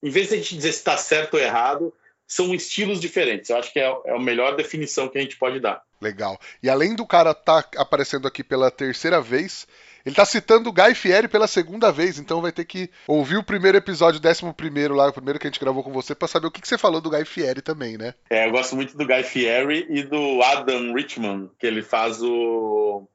[0.00, 1.92] em vez de a gente dizer se está certo ou errado,
[2.26, 3.50] são estilos diferentes.
[3.50, 5.82] Eu acho que é, é a melhor definição que a gente pode dar.
[6.00, 6.38] Legal.
[6.62, 9.66] E além do cara estar tá aparecendo aqui pela terceira vez,
[10.04, 13.42] ele tá citando o Guy Fieri pela segunda vez, então vai ter que ouvir o
[13.42, 16.28] primeiro episódio, o décimo primeiro lá, o primeiro que a gente gravou com você, para
[16.28, 18.14] saber o que, que, você falou do Guy Fieri também, né?
[18.30, 23.08] É, eu gosto muito do Guy Fieri e do Adam Richman, que ele faz o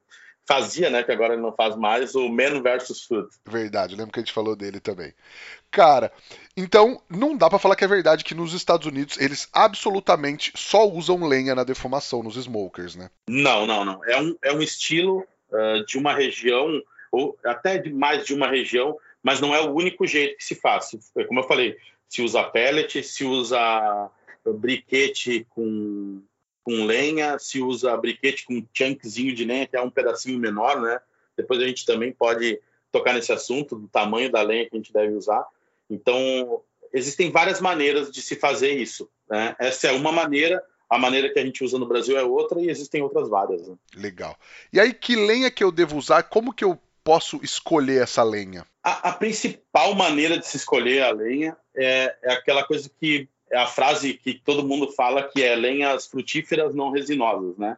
[0.46, 3.28] fazia, né, que agora ele não faz mais, o Man vs Food.
[3.46, 5.12] Verdade, lembro que a gente falou dele também.
[5.70, 6.12] Cara,
[6.56, 10.86] então não dá para falar que é verdade que nos Estados Unidos eles absolutamente só
[10.88, 13.10] usam lenha na defumação, nos smokers, né?
[13.28, 14.04] Não, não, não.
[14.04, 18.48] É um, é um estilo uh, de uma região, ou até de mais de uma
[18.48, 20.90] região, mas não é o único jeito que se faz.
[21.28, 21.76] Como eu falei,
[22.08, 24.10] se usa pellet, se usa
[24.44, 26.20] briquete com
[26.62, 31.00] com lenha, se usa briquete com chunkzinho de lenha, que é um pedacinho menor, né?
[31.36, 34.92] Depois a gente também pode tocar nesse assunto do tamanho da lenha que a gente
[34.92, 35.44] deve usar.
[35.88, 39.08] Então, existem várias maneiras de se fazer isso.
[39.28, 39.56] Né?
[39.58, 42.68] Essa é uma maneira, a maneira que a gente usa no Brasil é outra e
[42.68, 43.66] existem outras várias.
[43.66, 43.74] Né?
[43.96, 44.36] Legal.
[44.72, 46.22] E aí, que lenha que eu devo usar?
[46.24, 48.66] Como que eu posso escolher essa lenha?
[48.82, 53.58] A, a principal maneira de se escolher a lenha é, é aquela coisa que é
[53.58, 57.76] a frase que todo mundo fala que é lenhas frutíferas não resinosas, né?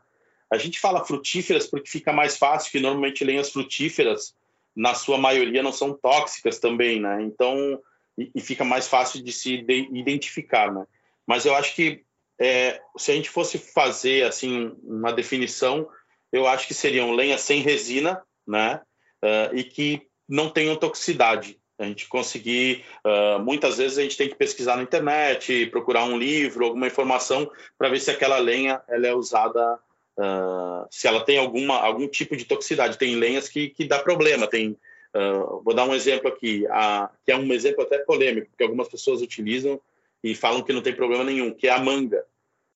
[0.50, 4.34] A gente fala frutíferas porque fica mais fácil, que normalmente lenhas frutíferas,
[4.74, 7.22] na sua maioria, não são tóxicas também, né?
[7.22, 7.80] Então,
[8.16, 10.86] e, fica mais fácil de se de, identificar, né?
[11.26, 12.04] Mas eu acho que
[12.38, 15.88] é, se a gente fosse fazer, assim, uma definição,
[16.32, 18.80] eu acho que seriam lenhas sem resina, né?
[19.22, 21.58] Uh, e que não tenham toxicidade.
[21.78, 26.16] A gente conseguir, uh, muitas vezes a gente tem que pesquisar na internet, procurar um
[26.16, 29.78] livro, alguma informação para ver se aquela lenha ela é usada,
[30.16, 32.98] uh, se ela tem alguma algum tipo de toxicidade.
[32.98, 34.46] Tem lenhas que, que dá problema.
[34.46, 34.78] Tem,
[35.16, 38.88] uh, vou dar um exemplo aqui, a, que é um exemplo até polêmico, que algumas
[38.88, 39.80] pessoas utilizam
[40.22, 42.24] e falam que não tem problema nenhum, que é a manga.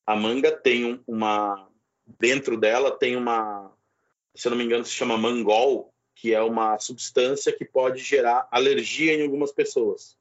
[0.04, 1.68] A manga tem uma
[2.18, 3.70] dentro dela tem uma,
[4.34, 8.48] se eu não me engano, se chama mangol, que é uma substância que pode gerar
[8.50, 10.16] alergia em algumas pessoas.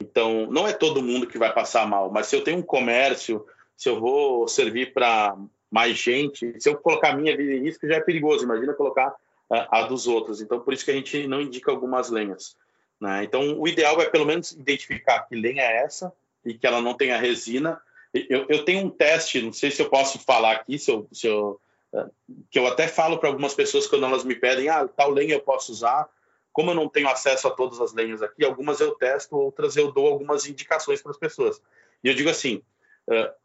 [0.00, 3.46] Então, não é todo mundo que vai passar mal, mas se eu tenho um comércio,
[3.76, 5.36] se eu vou servir para
[5.70, 8.44] mais gente, se eu colocar minha vida em risco, já é perigoso.
[8.44, 9.14] Imagina colocar
[9.48, 10.40] a, a dos outros.
[10.40, 12.56] Então, por isso que a gente não indica algumas lenhas.
[13.00, 13.22] Né?
[13.22, 16.12] Então, o ideal é pelo menos identificar que lenha é essa
[16.44, 17.80] e que ela não tenha resina.
[18.12, 21.26] Eu, eu tenho um teste, não sei se eu posso falar aqui, se eu, se
[21.28, 21.60] eu
[22.50, 25.40] que eu até falo para algumas pessoas quando elas me pedem, ah, tal lenha eu
[25.40, 26.08] posso usar.
[26.52, 29.92] Como eu não tenho acesso a todas as lenhas aqui, algumas eu testo, outras eu
[29.92, 31.62] dou algumas indicações para as pessoas.
[32.02, 32.62] E eu digo assim,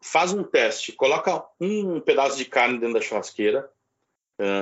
[0.01, 3.69] faz um teste, coloca um pedaço de carne dentro da churrasqueira,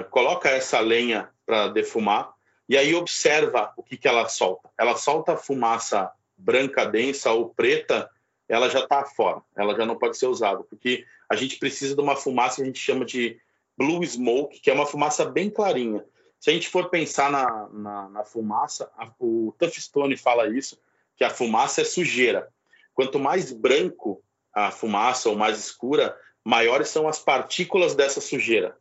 [0.10, 2.34] coloca essa lenha para defumar
[2.68, 4.70] e aí observa o que, que ela solta.
[4.78, 8.10] Ela solta fumaça branca densa ou preta,
[8.48, 12.02] ela já está fora, ela já não pode ser usada, porque a gente precisa de
[12.02, 13.40] uma fumaça que a gente chama de
[13.82, 16.06] blue smoke, que é uma fumaça bem clarinha.
[16.40, 20.80] Se a gente for pensar na, na, na fumaça, a, o Stone fala isso,
[21.18, 22.48] que a fumaça é sujeira.
[22.94, 24.22] Quanto mais branco
[24.54, 28.78] a fumaça ou mais escura, maiores são as partículas dessa sujeira.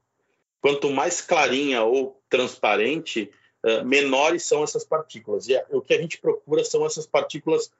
[0.60, 3.30] Quanto mais clarinha ou transparente,
[3.64, 5.48] uh, menores são essas partículas.
[5.48, 7.72] E o que a gente procura são essas partículas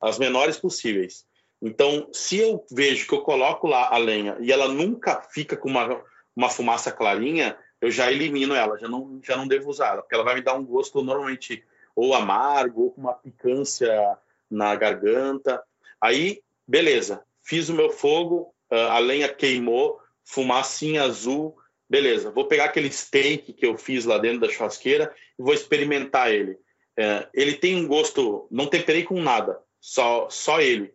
[0.00, 1.26] as menores possíveis.
[1.60, 5.68] Então, se eu vejo que eu coloco lá a lenha e ela nunca fica com
[5.68, 6.02] uma,
[6.36, 10.14] uma fumaça clarinha, eu já elimino ela, já não, já não devo usar ela, porque
[10.14, 14.18] ela vai me dar um gosto normalmente ou amargo, ou com uma picância
[14.50, 15.62] na garganta.
[16.00, 21.56] Aí, beleza, fiz o meu fogo, a lenha queimou, fumacinha azul,
[21.88, 22.30] beleza.
[22.30, 26.58] Vou pegar aquele steak que eu fiz lá dentro da churrasqueira e vou experimentar ele.
[26.96, 30.94] É, ele tem um gosto, não temperei com nada, só, só ele.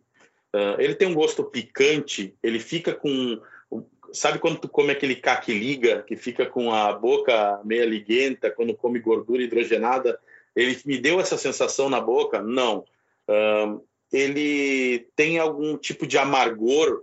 [0.54, 3.40] É, ele tem um gosto picante, ele fica com
[4.12, 8.98] sabe quando tu come aquele caquiliga, que fica com a boca meia liguenta, quando come
[8.98, 10.18] gordura hidrogenada?
[10.54, 12.42] Ele me deu essa sensação na boca?
[12.42, 12.84] Não.
[14.12, 17.02] Ele tem algum tipo de amargor?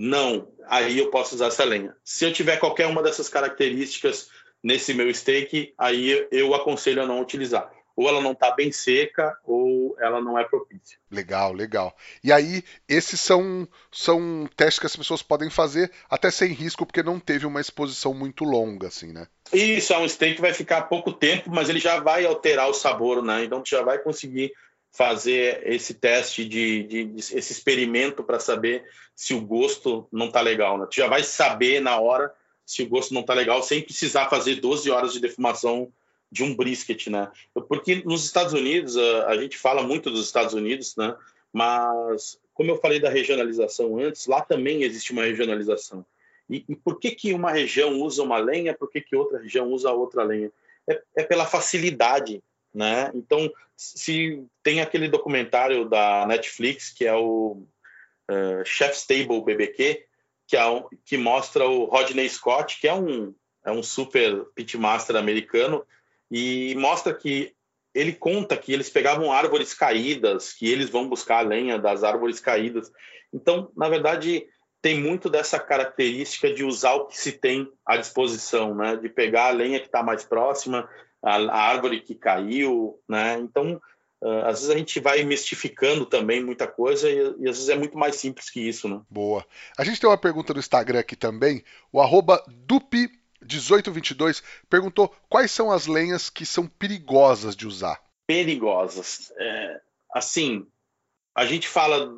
[0.00, 0.48] Não.
[0.66, 1.94] Aí eu posso usar essa lenha.
[2.02, 4.30] Se eu tiver qualquer uma dessas características
[4.62, 9.38] nesse meu steak, aí eu aconselho a não utilizar ou ela não está bem seca
[9.44, 10.98] ou ela não é propícia.
[11.10, 11.96] Legal, legal.
[12.22, 17.02] E aí, esses são, são testes que as pessoas podem fazer até sem risco, porque
[17.02, 19.28] não teve uma exposição muito longa, assim, né?
[19.52, 22.74] Isso, é um steak que vai ficar pouco tempo, mas ele já vai alterar o
[22.74, 23.44] sabor, né?
[23.44, 24.52] Então, tu já vai conseguir
[24.90, 30.40] fazer esse teste de, de, de esse experimento para saber se o gosto não está
[30.40, 30.86] legal, né?
[30.90, 32.32] Tu já vai saber na hora
[32.66, 35.92] se o gosto não está legal, sem precisar fazer 12 horas de defumação
[36.34, 37.30] de um brisket, né?
[37.68, 41.14] Porque nos Estados Unidos, a, a, gente fala muito dos Estados Unidos, né?
[41.52, 46.04] Mas, como eu falei da regionalização antes, lá também existe uma regionalização.
[46.50, 49.68] E, e por que, que uma região usa uma lenha, por que, que outra região
[49.68, 50.50] usa outra lenha?
[50.90, 52.42] É, é pela facilidade,
[52.74, 53.12] né?
[53.14, 57.64] Então, se tem aquele documentário da Netflix, que é o
[58.28, 60.04] uh, Chef's Table BBQ,
[60.48, 63.32] que, é um, que mostra o Rodney Scott, que é um,
[63.64, 65.86] é um super pitmaster americano,
[66.36, 67.54] e mostra que
[67.94, 72.40] ele conta que eles pegavam árvores caídas, que eles vão buscar a lenha das árvores
[72.40, 72.90] caídas.
[73.32, 74.44] Então, na verdade,
[74.82, 78.96] tem muito dessa característica de usar o que se tem à disposição, né?
[78.96, 80.88] De pegar a lenha que está mais próxima,
[81.22, 83.38] a, a, árvore que caiu, né?
[83.38, 83.80] Então,
[84.20, 87.76] uh, às vezes a gente vai mistificando também muita coisa e, e, às vezes é
[87.76, 89.00] muito mais simples que isso, né?
[89.08, 89.46] Boa.
[89.78, 93.08] A gente tem uma pergunta no Instagram aqui também, o arroba dupi
[93.44, 98.00] 1822 perguntou quais são as lenhas que são perigosas de usar.
[98.26, 99.32] Perigosas.
[99.36, 99.80] É,
[100.12, 100.66] assim,
[101.34, 102.12] a gente fala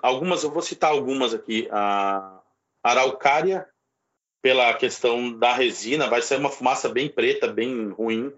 [0.00, 1.68] algumas, eu vou citar algumas aqui.
[1.70, 2.40] A
[2.82, 3.66] araucária,
[4.42, 8.32] pela questão da resina, vai ser uma fumaça bem preta, bem ruim.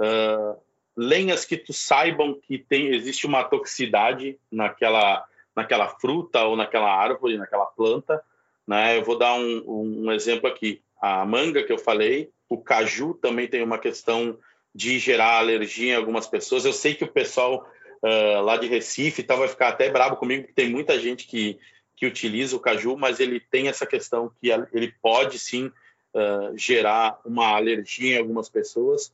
[0.00, 0.56] Uh,
[0.96, 7.38] lenhas que tu saibam que tem, existe uma toxicidade naquela, naquela fruta ou naquela árvore,
[7.38, 8.22] naquela planta.
[8.66, 8.98] Né?
[8.98, 13.46] Eu vou dar um, um exemplo aqui a manga que eu falei, o caju também
[13.46, 14.38] tem uma questão
[14.74, 16.64] de gerar alergia em algumas pessoas.
[16.64, 17.66] Eu sei que o pessoal
[18.02, 21.58] uh, lá de Recife tá, vai ficar até bravo comigo, porque tem muita gente que,
[21.96, 25.66] que utiliza o caju, mas ele tem essa questão que ele pode sim
[26.14, 29.12] uh, gerar uma alergia em algumas pessoas.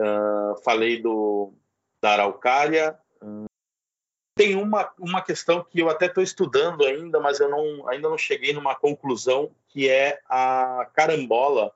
[0.00, 1.52] Uh, falei do,
[2.00, 2.98] da araucária,
[4.34, 8.16] tem uma, uma questão que eu até estou estudando ainda, mas eu não, ainda não
[8.16, 11.72] cheguei numa conclusão, que é a carambola.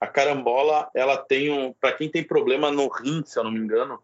[0.00, 3.58] A carambola, ela tem um, para quem tem problema no rim, se eu não me
[3.58, 4.02] engano,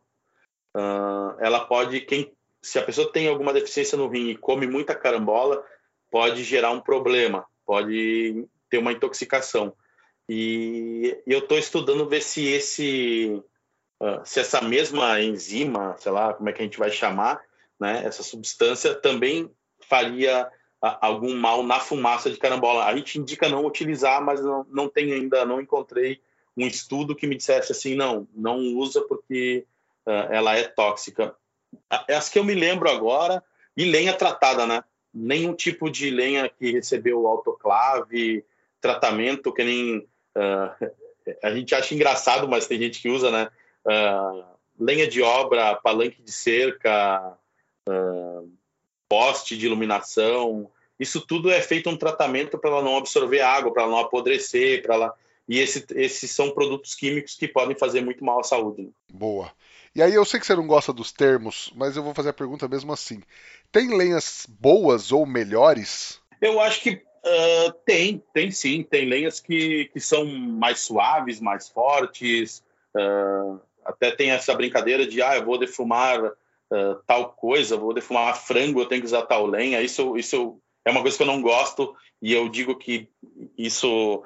[0.77, 2.33] uh, ela pode, quem,
[2.63, 5.65] se a pessoa tem alguma deficiência no rim e come muita carambola,
[6.11, 9.75] pode gerar um problema, pode ter uma intoxicação.
[10.29, 13.43] E, e eu estou estudando ver se esse,
[14.01, 17.41] uh, se essa mesma enzima, sei lá, como é que a gente vai chamar,
[17.79, 19.51] né, essa substância também
[19.89, 20.51] faria
[21.01, 22.85] algum mal na fumaça de carambola.
[22.85, 26.21] A gente indica não utilizar, mas não, não tem ainda, não encontrei
[26.57, 29.67] um estudo que me dissesse assim, não, não usa porque
[30.07, 31.35] uh, ela é tóxica.
[31.91, 33.43] As que eu me lembro agora,
[33.77, 34.85] e lenha tratada, né?
[35.13, 38.45] Nenhum tipo de lenha que recebeu autoclave,
[38.81, 40.93] tratamento, que nem uh,
[41.43, 43.49] a gente acha engraçado, mas tem gente que usa, né?
[43.87, 44.45] Uh,
[44.79, 47.37] lenha de obra, palanque de cerca,
[47.89, 48.51] uh,
[49.09, 50.71] poste de iluminação.
[50.99, 54.83] Isso tudo é feito um tratamento para ela não absorver água, para ela não apodrecer,
[54.83, 55.15] para ela.
[55.49, 58.83] e esse, esses são produtos químicos que podem fazer muito mal à saúde.
[58.83, 58.91] Né?
[59.13, 59.53] Boa.
[59.95, 62.35] E aí eu sei que você não gosta dos termos, mas eu vou fazer a
[62.35, 63.23] pergunta mesmo assim.
[63.71, 66.21] Tem lenhas boas ou melhores?
[66.41, 68.83] Eu acho que uh, tem, tem sim.
[68.83, 72.63] Tem lenhas que, que são mais suaves, mais fortes.
[72.95, 76.33] Uh, até tem essa brincadeira de, ah, eu vou defumar
[76.73, 79.81] uh, tal coisa, vou defumar frango, eu tenho que usar tal lenha.
[79.81, 83.09] Isso, isso é uma coisa que eu não gosto e eu digo que
[83.57, 84.23] isso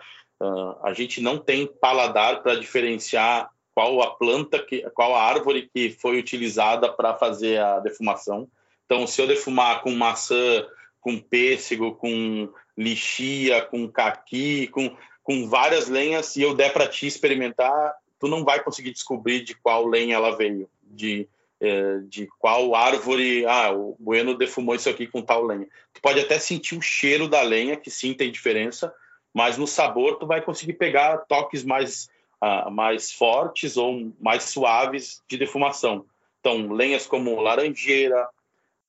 [0.85, 5.91] a gente não tem paladar para diferenciar qual a planta, que, qual a árvore que
[5.91, 8.49] foi utilizada para fazer a defumação.
[8.85, 10.67] Então, se eu defumar com maçã,
[11.01, 17.07] com pêssego, com lixia, com caqui, com, com várias lenhas, e eu der para ti
[17.07, 21.29] experimentar, tu não vai conseguir descobrir de qual lenha ela veio, de,
[21.61, 23.45] é, de qual árvore.
[23.47, 25.67] Ah, o Bueno defumou isso aqui com tal lenha.
[25.93, 28.93] Tu pode até sentir o cheiro da lenha, que sim tem diferença,
[29.33, 32.09] mas no sabor tu vai conseguir pegar toques mais
[32.43, 36.07] uh, mais fortes ou mais suaves de defumação.
[36.41, 38.29] Então, lenhas como laranjeira,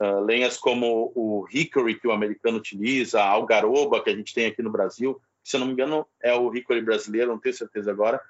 [0.01, 4.45] uh, lenhas como o hickory que o americano utiliza, a algaroba que a gente tem
[4.45, 7.91] aqui no Brasil, se eu não me engano é o hickory brasileiro, não tenho certeza
[7.91, 8.21] agora,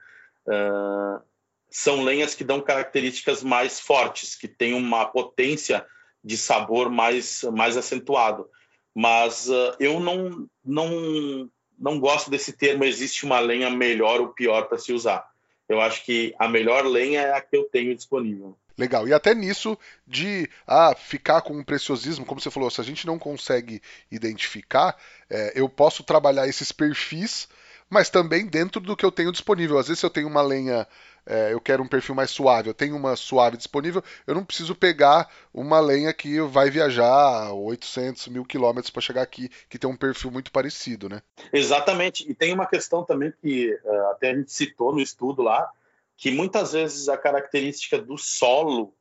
[0.47, 1.21] uh,
[1.69, 5.85] são lenhas que dão características mais fortes, que têm uma potência
[6.23, 8.49] de sabor mais, mais acentuado.
[8.93, 14.67] Mas uh, eu não, não não gosto desse termo, existe uma lenha melhor ou pior
[14.67, 15.25] para se usar.
[15.67, 18.57] Eu acho que a melhor lenha é a que eu tenho disponível.
[18.77, 19.07] Legal.
[19.07, 19.77] E até nisso
[20.07, 24.97] de ah, ficar com um preciosismo, como você falou, se a gente não consegue identificar,
[25.29, 27.47] é, eu posso trabalhar esses perfis,
[27.89, 29.77] mas também dentro do que eu tenho disponível.
[29.77, 30.87] Às vezes, eu tenho uma lenha
[31.29, 34.73] é, eu quero um perfil mais suave, eu tenho uma suave disponível, eu não preciso
[34.73, 39.95] pegar uma lenha que vai viajar 800 mil quilômetros para chegar aqui, que tem um
[39.95, 41.21] perfil muito parecido, né?
[41.53, 42.29] Exatamente.
[42.29, 45.69] E tem uma questão também que uh, até a gente citou no estudo lá,
[46.17, 48.93] que muitas vezes a característica do solo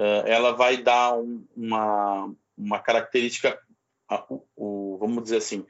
[0.00, 3.56] uh, ela vai dar um, uma, uma característica,
[4.10, 5.64] uh, vamos dizer assim,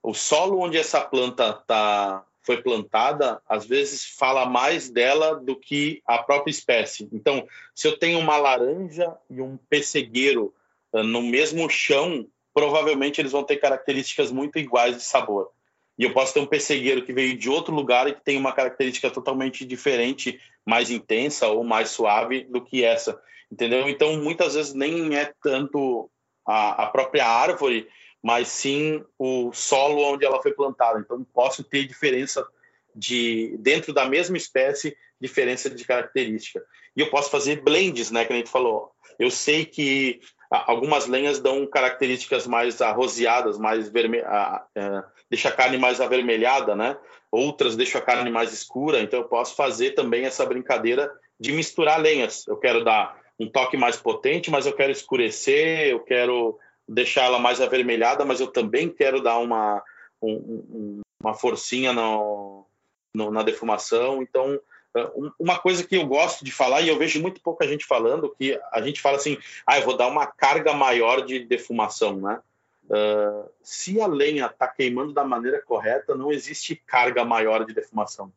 [0.00, 6.02] o solo onde essa planta está foi plantada, às vezes fala mais dela do que
[6.06, 7.08] a própria espécie.
[7.12, 10.54] Então, se eu tenho uma laranja e um pessegueiro
[10.92, 15.50] uh, no mesmo chão, provavelmente eles vão ter características muito iguais de sabor.
[15.98, 18.52] E eu posso ter um pessegueiro que veio de outro lugar e que tem uma
[18.52, 23.20] característica totalmente diferente, mais intensa ou mais suave do que essa.
[23.52, 23.88] Entendeu?
[23.88, 26.10] Então, muitas vezes nem é tanto
[26.46, 27.86] a, a própria árvore
[28.22, 31.00] mas sim o solo onde ela foi plantada.
[31.00, 32.46] Então, posso ter diferença
[32.94, 36.62] de dentro da mesma espécie, diferença de característica.
[36.96, 38.92] E eu posso fazer blends, né, que a gente falou.
[39.18, 44.26] Eu sei que algumas lenhas dão características mais arroseadas, mais vermelha,
[44.74, 46.96] é, deixa a carne mais avermelhada, né?
[47.30, 49.00] Outras deixam a carne mais escura.
[49.00, 52.46] Então, eu posso fazer também essa brincadeira de misturar lenhas.
[52.48, 56.58] Eu quero dar um toque mais potente, mas eu quero escurecer, eu quero
[56.90, 59.82] deixar ela mais avermelhada, mas eu também quero dar uma,
[60.20, 62.66] um, uma forcinha no,
[63.14, 64.20] no, na defumação.
[64.20, 64.60] Então,
[64.96, 68.34] eh, uma coisa que eu gosto de falar, e eu vejo muito pouca gente falando,
[68.36, 72.40] que a gente fala assim, ah, eu vou dar uma carga maior de defumação, né?
[72.86, 78.32] Uh, se a lenha está queimando da maneira correta, não existe carga maior de defumação.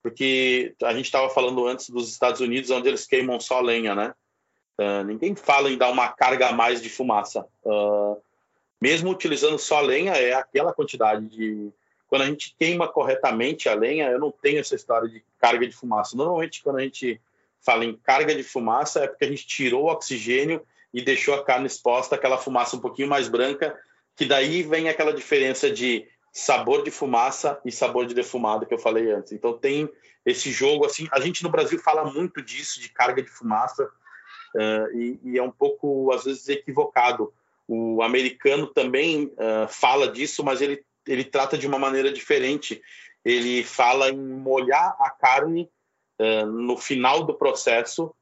[0.00, 4.14] Porque a gente estava falando antes dos Estados Unidos, onde eles queimam só lenha, né?
[4.78, 7.46] Uh, ninguém fala em dar uma carga a mais de fumaça.
[7.64, 8.20] Uh,
[8.80, 11.70] mesmo utilizando só lenha, é aquela quantidade de.
[12.08, 15.74] Quando a gente queima corretamente a lenha, eu não tenho essa história de carga de
[15.74, 16.16] fumaça.
[16.16, 17.20] Normalmente, quando a gente
[17.60, 21.44] fala em carga de fumaça, é porque a gente tirou o oxigênio e deixou a
[21.44, 23.76] carne exposta aquela fumaça um pouquinho mais branca,
[24.14, 28.78] que daí vem aquela diferença de sabor de fumaça e sabor de defumado que eu
[28.78, 29.32] falei antes.
[29.32, 29.88] Então tem
[30.24, 31.08] esse jogo assim.
[31.10, 33.90] A gente no Brasil fala muito disso de carga de fumaça
[34.54, 37.32] uh, e, e, é um pouco, às vezes, equivocado.
[37.68, 42.80] O americano também uh, fala disso, mas ele, ele trata de uma maneira diferente.
[43.24, 45.68] Ele fala em molhar a carne
[46.20, 48.14] uh, no final do processo,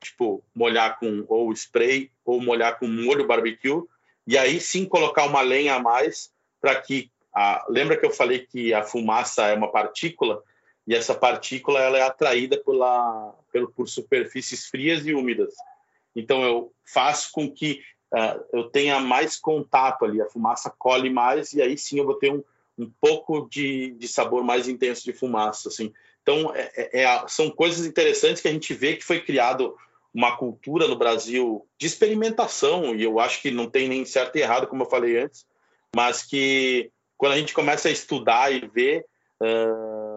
[0.00, 3.82] tipo, molhar com ou spray ou molhar com molho barbecue,
[4.24, 8.46] e aí sim colocar uma lenha a mais para que a, lembra que eu falei
[8.46, 10.40] que a fumaça é uma partícula
[10.88, 15.54] e essa partícula ela é atraída pela, pelo, por superfícies frias e úmidas.
[16.16, 17.82] Então eu faço com que
[18.14, 22.14] uh, eu tenha mais contato ali, a fumaça colhe mais e aí sim eu vou
[22.14, 22.42] ter um,
[22.78, 25.92] um pouco de, de sabor mais intenso de fumaça, assim.
[26.22, 29.76] Então é, é, é são coisas interessantes que a gente vê que foi criado
[30.14, 34.40] uma cultura no Brasil de experimentação e eu acho que não tem nem certo e
[34.40, 35.46] errado, como eu falei antes,
[35.94, 39.04] mas que quando a gente começa a estudar e ver
[39.42, 40.07] uh,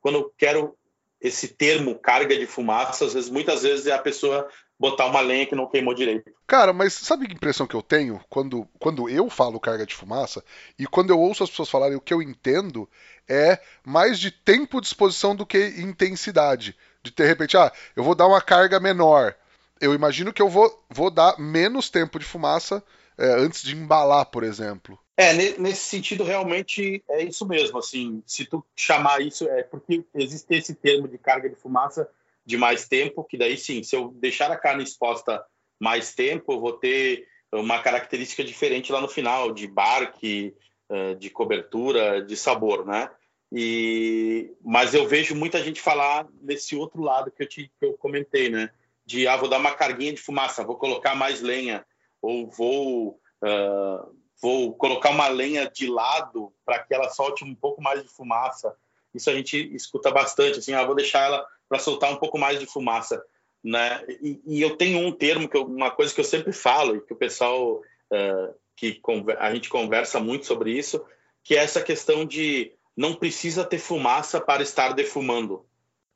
[0.00, 0.76] quando eu quero
[1.20, 4.48] esse termo carga de fumaça, às vezes, muitas vezes é a pessoa
[4.78, 6.30] botar uma lenha que não queimou direito.
[6.46, 10.44] Cara, mas sabe que impressão que eu tenho quando, quando eu falo carga de fumaça
[10.78, 12.88] e quando eu ouço as pessoas falarem o que eu entendo
[13.28, 16.76] é mais de tempo de exposição do que intensidade.
[17.02, 19.34] De de repente, ah, eu vou dar uma carga menor.
[19.80, 22.82] Eu imagino que eu vou, vou dar menos tempo de fumaça
[23.18, 24.98] é, antes de embalar, por exemplo.
[25.16, 27.78] É, nesse sentido, realmente é isso mesmo.
[27.78, 32.08] Assim, se tu chamar isso, é porque existe esse termo de carga de fumaça
[32.44, 35.42] de mais tempo, que daí sim, se eu deixar a carne exposta
[35.80, 40.54] mais tempo, eu vou ter uma característica diferente lá no final, de barque,
[40.88, 43.10] eh, de cobertura, de sabor, né?
[43.50, 47.94] E, mas eu vejo muita gente falar nesse outro lado que eu, te, que eu
[47.94, 48.70] comentei, né?
[49.04, 51.84] De, ah, vou dar uma carguinha de fumaça, vou colocar mais lenha,
[52.20, 53.20] ou vou...
[53.42, 58.08] Uh, vou colocar uma lenha de lado para que ela solte um pouco mais de
[58.08, 58.74] fumaça.
[59.14, 62.60] Isso a gente escuta bastante, assim, ah, vou deixar ela para soltar um pouco mais
[62.60, 63.22] de fumaça,
[63.62, 64.04] né?
[64.20, 67.00] E, e, eu tenho um termo que eu, uma coisa que eu sempre falo e
[67.00, 69.00] que o pessoal uh, que
[69.38, 71.04] a gente conversa muito sobre isso,
[71.42, 75.64] que é essa questão de não precisa ter fumaça para estar defumando,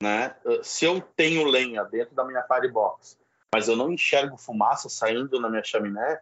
[0.01, 0.35] né?
[0.63, 3.19] Se eu tenho lenha dentro da minha firebox,
[3.53, 6.21] mas eu não enxergo fumaça saindo na minha chaminé,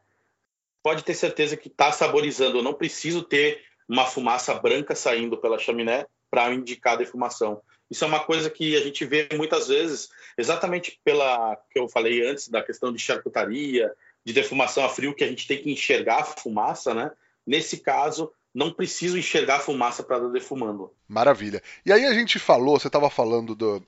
[0.82, 2.58] pode ter certeza que está saborizando.
[2.58, 7.60] Eu não preciso ter uma fumaça branca saindo pela chaminé para indicar defumação.
[7.90, 12.26] Isso é uma coisa que a gente vê muitas vezes, exatamente pela que eu falei
[12.26, 13.90] antes da questão de charcutaria,
[14.24, 17.10] de defumação a frio, que a gente tem que enxergar a fumaça, né?
[17.46, 20.92] Nesse caso, não preciso enxergar a fumaça para estar defumando.
[21.08, 21.62] Maravilha.
[21.86, 23.82] E aí a gente falou, você estava falando do,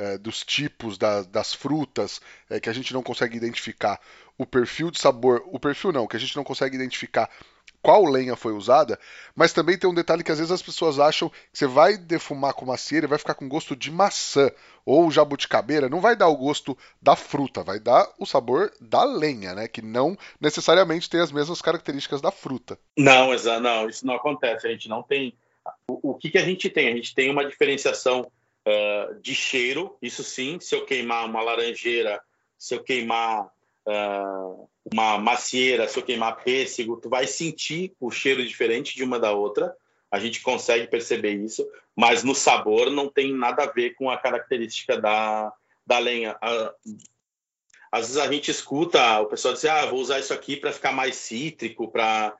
[0.00, 4.00] é, dos tipos da, das frutas é, que a gente não consegue identificar
[4.38, 7.28] o perfil de sabor, o perfil não, que a gente não consegue identificar
[7.82, 8.98] qual lenha foi usada,
[9.34, 12.54] mas também tem um detalhe que às vezes as pessoas acham que você vai defumar
[12.54, 14.50] com macieira e vai ficar com gosto de maçã
[14.84, 19.54] ou jabuticabeira, não vai dar o gosto da fruta, vai dar o sabor da lenha,
[19.54, 19.68] né?
[19.68, 22.78] Que não necessariamente tem as mesmas características da fruta.
[22.96, 23.30] Não,
[23.60, 24.66] não, isso não acontece.
[24.66, 25.34] A gente não tem.
[25.88, 26.88] O, o que, que a gente tem?
[26.88, 28.30] A gente tem uma diferenciação
[28.70, 30.58] uh, de cheiro, isso sim.
[30.60, 32.20] Se eu queimar uma laranjeira,
[32.58, 33.46] se eu queimar
[33.86, 39.18] uh, uma macieira, se eu queimar pêssego, tu vai sentir o cheiro diferente de uma
[39.18, 39.74] da outra.
[40.10, 44.18] A gente consegue perceber isso, mas no sabor não tem nada a ver com a
[44.18, 45.52] característica da,
[45.86, 46.36] da lenha.
[46.36, 47.08] Uh,
[47.92, 50.92] às vezes a gente escuta o pessoal dizer, ah, vou usar isso aqui para ficar
[50.92, 52.36] mais cítrico, para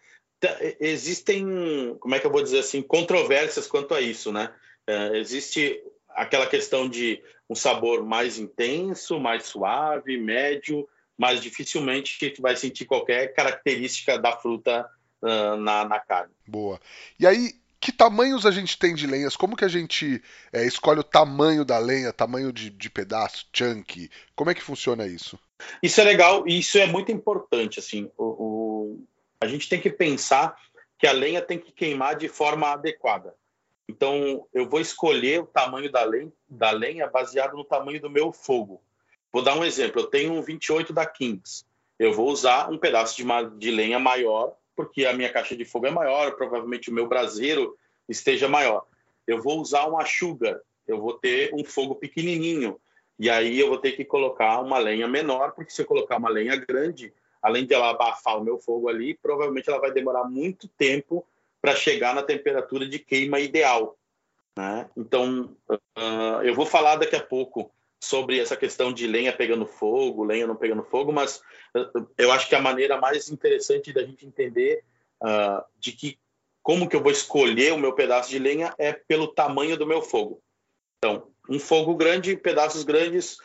[0.80, 4.54] existem, como é que eu vou dizer assim, controvérsias quanto a isso, né?
[4.88, 5.82] Uh, existe
[6.14, 10.88] aquela questão de um sabor mais intenso, mais suave, médio,
[11.18, 14.88] mas dificilmente tu vai sentir qualquer característica da fruta
[15.22, 16.32] uh, na, na carne.
[16.46, 16.80] Boa.
[17.18, 19.36] E aí, que tamanhos a gente tem de lenhas?
[19.36, 24.10] Como que a gente é, escolhe o tamanho da lenha, tamanho de, de pedaço, chunk?
[24.36, 25.38] Como é que funciona isso?
[25.82, 27.78] Isso é legal e isso é muito importante.
[27.78, 29.06] Assim, o, o,
[29.40, 30.56] a gente tem que pensar
[30.98, 33.34] que a lenha tem que queimar de forma adequada.
[33.90, 38.32] Então, eu vou escolher o tamanho da lenha, da lenha baseado no tamanho do meu
[38.32, 38.80] fogo.
[39.32, 40.00] Vou dar um exemplo.
[40.00, 41.64] Eu tenho um 28 da Kings.
[41.98, 45.64] Eu vou usar um pedaço de, uma, de lenha maior, porque a minha caixa de
[45.64, 47.76] fogo é maior, provavelmente o meu braseiro
[48.08, 48.86] esteja maior.
[49.26, 50.60] Eu vou usar uma Sugar.
[50.86, 52.80] Eu vou ter um fogo pequenininho.
[53.18, 56.30] E aí eu vou ter que colocar uma lenha menor, porque se eu colocar uma
[56.30, 57.12] lenha grande,
[57.42, 61.26] além de ela abafar o meu fogo ali, provavelmente ela vai demorar muito tempo
[61.60, 63.98] para chegar na temperatura de queima ideal.
[64.56, 64.88] Né?
[64.96, 70.24] Então, uh, eu vou falar daqui a pouco sobre essa questão de lenha pegando fogo,
[70.24, 71.42] lenha não pegando fogo, mas
[72.16, 74.82] eu acho que a maneira mais interessante da gente entender
[75.22, 76.18] uh, de que
[76.62, 80.02] como que eu vou escolher o meu pedaço de lenha é pelo tamanho do meu
[80.02, 80.42] fogo.
[80.98, 83.38] Então, um fogo grande, pedaços grandes,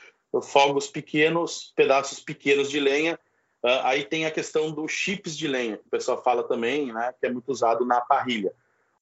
[0.43, 3.20] fogos pequenos, pedaços pequenos de lenha.
[3.66, 7.11] Uh, aí tem a questão dos chips de lenha, que o pessoal fala também, né,
[7.20, 8.53] que é muito usado na parrilha.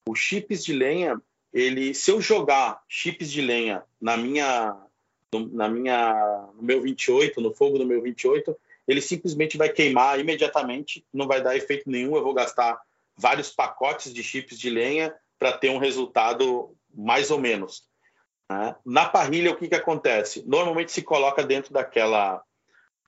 [0.08, 1.22] Os chips de lenha,
[1.54, 4.78] ele, se eu jogar chips de lenha na minha
[5.52, 8.56] na minha, no meu 28, no fogo do meu 28,
[8.88, 12.16] ele simplesmente vai queimar imediatamente, não vai dar efeito nenhum.
[12.16, 12.80] Eu vou gastar
[13.18, 17.84] vários pacotes de chips de lenha para ter um resultado mais ou menos.
[18.50, 18.76] Né?
[18.86, 20.44] Na parrilha, o que, que acontece?
[20.46, 22.44] Normalmente se coloca dentro daquela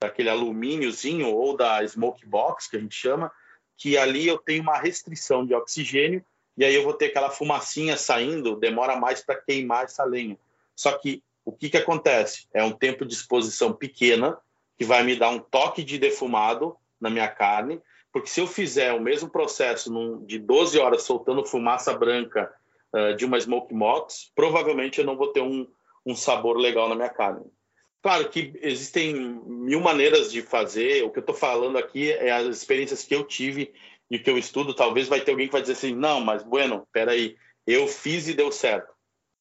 [0.06, 3.32] daquele alumíniozinho ou da smoke box, que a gente chama,
[3.78, 6.24] que ali eu tenho uma restrição de oxigênio
[6.58, 10.38] e aí eu vou ter aquela fumacinha saindo, demora mais para queimar essa lenha.
[10.76, 12.48] Só que o que, que acontece?
[12.54, 14.38] É um tempo de exposição pequena,
[14.78, 17.82] que vai me dar um toque de defumado na minha carne,
[18.12, 19.92] porque se eu fizer o mesmo processo
[20.26, 22.52] de 12 horas soltando fumaça branca
[22.94, 25.68] uh, de uma smoke box, provavelmente eu não vou ter um,
[26.06, 27.46] um sabor legal na minha carne.
[28.06, 31.04] Claro que existem mil maneiras de fazer.
[31.04, 33.74] O que eu estou falando aqui é as experiências que eu tive
[34.12, 34.76] e que eu estudo.
[34.76, 37.36] Talvez vai ter alguém que vai dizer assim, não, mas bueno, peraí,
[37.66, 38.94] eu fiz e deu certo.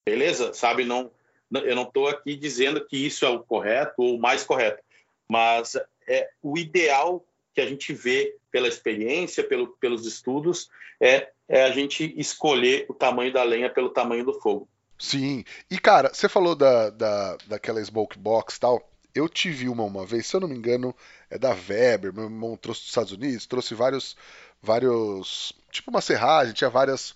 [0.09, 0.55] Beleza?
[0.55, 1.11] Sabe, não,
[1.53, 4.83] eu não estou aqui dizendo que isso é o correto ou o mais correto,
[5.29, 5.77] mas
[6.09, 11.71] é o ideal que a gente vê pela experiência, pelo, pelos estudos, é, é a
[11.71, 14.67] gente escolher o tamanho da lenha pelo tamanho do fogo.
[14.99, 15.45] Sim.
[15.71, 18.91] E, cara, você falou da, da, daquela smoke box e tal.
[19.15, 20.95] Eu tive uma uma vez, se eu não me engano,
[21.31, 22.13] é da Weber.
[22.13, 24.17] Meu irmão trouxe dos Estados Unidos, trouxe vários,
[24.63, 27.15] vários, tipo uma serragem, tinha várias,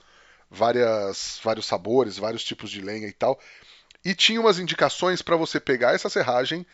[0.50, 3.38] várias, vários sabores, vários tipos de lenha e tal.
[4.04, 6.64] E tinha umas indicações para você pegar essa serragem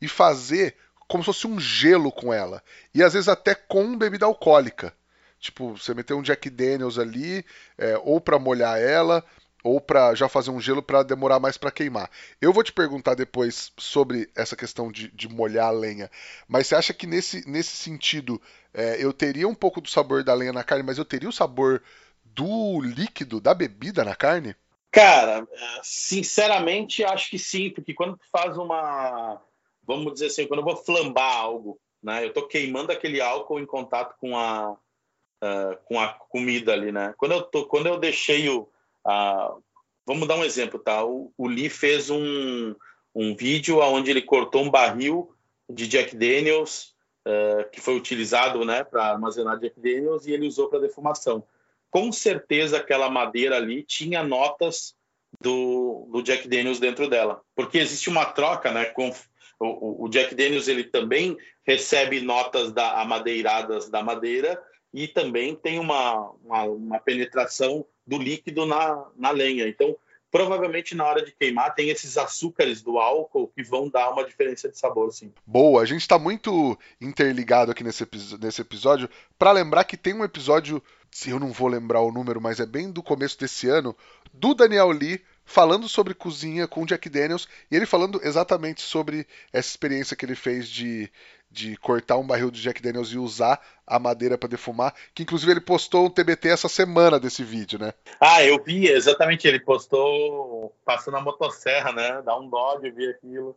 [0.00, 2.62] e fazer como se fosse um gelo com ela.
[2.94, 4.92] E às vezes até com bebida alcoólica.
[5.38, 7.44] Tipo, você meter um Jack Daniels ali,
[7.76, 9.24] é, ou para molhar ela,
[9.62, 12.10] ou para já fazer um gelo para demorar mais para queimar.
[12.40, 16.10] Eu vou te perguntar depois sobre essa questão de, de molhar a lenha,
[16.48, 18.40] mas você acha que nesse, nesse sentido
[18.74, 21.32] é, eu teria um pouco do sabor da lenha na carne, mas eu teria o
[21.32, 21.82] sabor
[22.24, 24.56] do líquido, da bebida na carne?
[24.90, 25.46] Cara,
[25.82, 29.40] sinceramente acho que sim, porque quando tu faz uma,
[29.86, 33.66] vamos dizer assim, quando eu vou flambar algo, né, eu estou queimando aquele álcool em
[33.66, 37.14] contato com a, uh, com a comida ali, né?
[37.16, 38.68] Quando eu tô, quando eu deixei o,
[39.06, 39.62] uh,
[40.06, 41.04] vamos dar um exemplo, tá?
[41.04, 42.74] O, o Lee fez um,
[43.14, 45.34] um vídeo onde ele cortou um barril
[45.68, 46.94] de Jack Daniels
[47.26, 51.44] uh, que foi utilizado, né, para armazenar Jack Daniels e ele usou para defumação.
[51.90, 54.94] Com certeza aquela madeira ali tinha notas
[55.40, 59.12] do, do Jack Daniels dentro dela, porque existe uma troca, né, com
[59.58, 64.60] o, o, Jack Daniels ele também recebe notas da amadeiradas da madeira
[64.92, 69.66] e também tem uma, uma, uma penetração do líquido na, na lenha.
[69.68, 69.96] Então,
[70.32, 74.68] provavelmente na hora de queimar tem esses açúcares do álcool que vão dar uma diferença
[74.68, 75.30] de sabor, sim.
[75.46, 78.08] Boa, a gente está muito interligado aqui nesse,
[78.40, 82.40] nesse episódio para lembrar que tem um episódio, se eu não vou lembrar o número,
[82.40, 83.94] mas é bem do começo desse ano,
[84.32, 89.68] do Daniel Lee falando sobre cozinha com Jack Daniels e ele falando exatamente sobre essa
[89.68, 91.10] experiência que ele fez de,
[91.52, 95.52] de cortar um barril de Jack Daniels e usar a madeira para defumar, que inclusive
[95.52, 97.92] ele postou um TBT essa semana desse vídeo, né?
[98.18, 102.22] Ah, eu vi, exatamente, ele postou passando a motosserra, né?
[102.24, 103.54] Dá um dó de ver aquilo,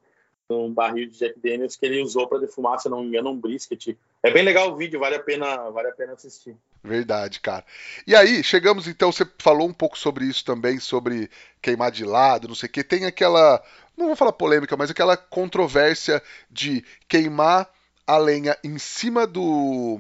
[0.50, 3.40] um barril de Jack Daniels que ele usou para defumar, se não me engano, um
[3.40, 3.98] brisket.
[4.22, 6.56] É bem legal o vídeo, vale a pena, vale a pena assistir.
[6.84, 7.64] Verdade, cara.
[8.06, 11.30] E aí, chegamos então, você falou um pouco sobre isso também, sobre
[11.62, 12.84] queimar de lado, não sei o que.
[12.84, 13.64] Tem aquela,
[13.96, 16.22] não vou falar polêmica, mas aquela controvérsia
[16.52, 17.70] de queimar
[18.08, 20.00] a lenha em cima do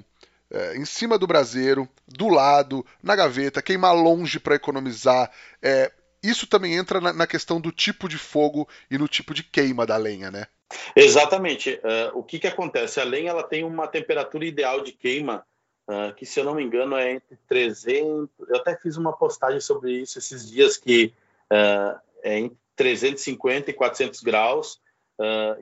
[0.52, 5.32] é, em cima do braseiro, do lado, na gaveta, queimar longe para economizar.
[5.62, 5.92] É,
[6.24, 9.86] isso também entra na, na, questão do tipo de fogo e no tipo de queima
[9.86, 10.48] da lenha, né?
[10.96, 11.80] Exatamente.
[11.84, 13.00] Uh, o que, que acontece?
[13.00, 15.46] A lenha ela tem uma temperatura ideal de queima
[15.90, 18.30] uh, que, se eu não me engano, é entre 300.
[18.48, 21.14] Eu até fiz uma postagem sobre isso esses dias que
[21.52, 24.84] uh, é entre 350 e 400 graus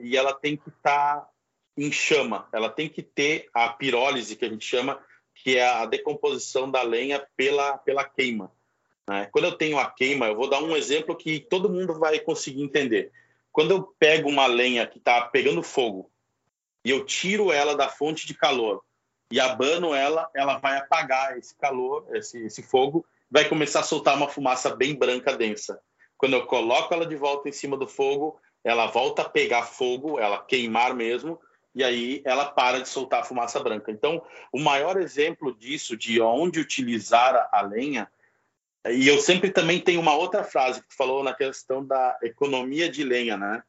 [0.00, 1.28] e ela tem que estar tá
[1.76, 2.48] em chama.
[2.52, 5.00] Ela tem que ter a pirólise, que a gente chama,
[5.34, 8.52] que é a decomposição da lenha pela, pela queima.
[9.08, 9.28] Né?
[9.32, 12.62] Quando eu tenho a queima, eu vou dar um exemplo que todo mundo vai conseguir
[12.62, 13.12] entender.
[13.52, 16.10] Quando eu pego uma lenha que está pegando fogo
[16.84, 18.82] e eu tiro ela da fonte de calor
[19.30, 24.16] e abano ela, ela vai apagar esse calor, esse, esse fogo, vai começar a soltar
[24.16, 25.80] uma fumaça bem branca densa.
[26.16, 30.18] Quando eu coloco ela de volta em cima do fogo, ela volta a pegar fogo,
[30.18, 31.38] ela queimar mesmo,
[31.74, 33.90] e aí ela para de soltar fumaça branca.
[33.90, 34.22] Então,
[34.52, 38.08] o maior exemplo disso, de onde utilizar a lenha,
[38.88, 43.02] e eu sempre também tenho uma outra frase que falou na questão da economia de
[43.02, 43.62] lenha, né?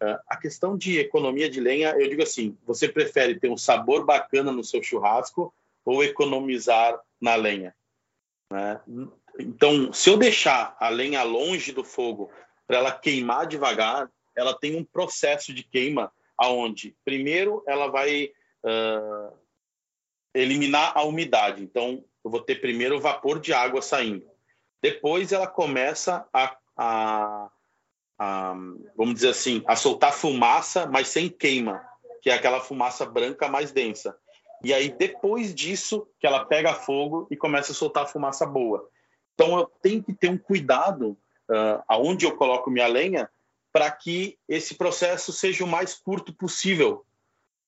[0.00, 4.04] Ah, a questão de economia de lenha, eu digo assim: você prefere ter um sabor
[4.04, 5.52] bacana no seu churrasco
[5.84, 7.74] ou economizar na lenha?
[8.50, 8.80] Né?
[9.38, 12.30] Então, se eu deixar a lenha longe do fogo
[12.66, 18.32] para ela queimar devagar, ela tem um processo de queima aonde primeiro ela vai
[18.64, 19.36] uh,
[20.34, 21.62] eliminar a umidade.
[21.62, 24.26] Então, eu vou ter primeiro o vapor de água saindo.
[24.82, 27.50] Depois ela começa a, a,
[28.18, 28.54] a,
[28.96, 31.84] vamos dizer assim, a soltar fumaça, mas sem queima,
[32.22, 34.16] que é aquela fumaça branca mais densa.
[34.62, 38.88] E aí, depois disso, que ela pega fogo e começa a soltar fumaça boa.
[39.34, 41.10] Então, eu tenho que ter um cuidado
[41.50, 43.28] uh, aonde eu coloco minha lenha,
[43.72, 47.04] para que esse processo seja o mais curto possível.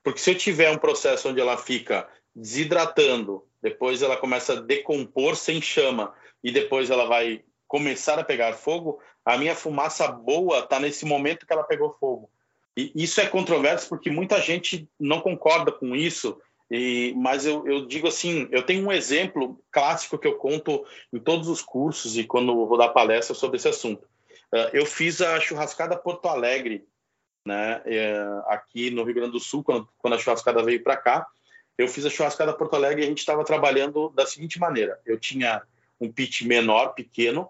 [0.03, 5.37] Porque se eu tiver um processo onde ela fica desidratando, depois ela começa a decompor
[5.37, 10.81] sem chama e depois ela vai começar a pegar fogo, a minha fumaça boa está
[10.81, 12.29] nesse momento que ela pegou fogo.
[12.77, 16.39] E isso é controverso porque muita gente não concorda com isso,
[16.71, 21.19] e, mas eu, eu, digo assim, eu tenho um exemplo clássico que eu conto em
[21.19, 24.09] todos os cursos e quando vou dar palestra sobre esse assunto.
[24.53, 26.87] Uh, eu fiz a churrascada Porto Alegre,
[27.47, 31.27] né, uh, aqui no Rio Grande do Sul, quando, a churrascada veio para cá.
[31.79, 35.19] Eu fiz a churrascada Porto Alegre e a gente estava trabalhando da seguinte maneira: eu
[35.19, 35.63] tinha
[36.01, 37.49] um pit menor, pequeno,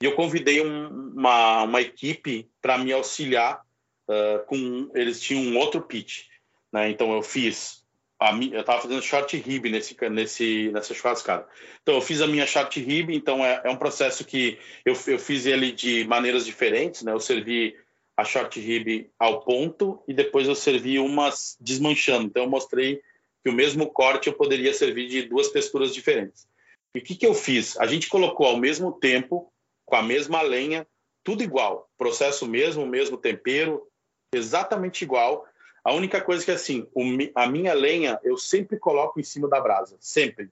[0.00, 3.64] e eu convidei um, uma, uma equipe para me auxiliar
[4.08, 4.90] uh, com.
[4.94, 6.24] Eles tinham um outro pitch.
[6.72, 6.90] Né?
[6.90, 7.79] Então eu fiz.
[8.20, 11.46] A, eu estava fazendo short rib nesse, nesse, nessa churrascada.
[11.82, 15.18] Então eu fiz a minha short rib, então é, é um processo que eu, eu
[15.18, 17.02] fiz ele de maneiras diferentes.
[17.02, 17.12] Né?
[17.12, 17.74] Eu servi
[18.16, 22.26] a short rib ao ponto e depois eu servi umas desmanchando.
[22.26, 23.00] Então eu mostrei
[23.42, 26.46] que o mesmo corte eu poderia servir de duas texturas diferentes.
[26.94, 27.78] E o que, que eu fiz?
[27.78, 29.50] A gente colocou ao mesmo tempo,
[29.86, 30.86] com a mesma lenha,
[31.24, 33.86] tudo igual, processo mesmo, mesmo tempero,
[34.34, 35.46] exatamente igual.
[35.84, 37.02] A única coisa que assim, o,
[37.34, 40.50] a minha lenha eu sempre coloco em cima da brasa, sempre,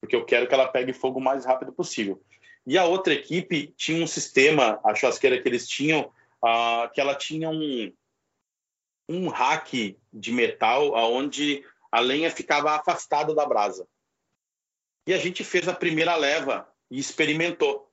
[0.00, 2.22] porque eu quero que ela pegue fogo o mais rápido possível.
[2.66, 6.12] E a outra equipe tinha um sistema, a churrasqueira que eles tinham,
[6.42, 7.92] uh, que ela tinha um,
[9.08, 13.86] um rack de metal aonde a lenha ficava afastada da brasa.
[15.06, 17.88] E a gente fez a primeira leva e experimentou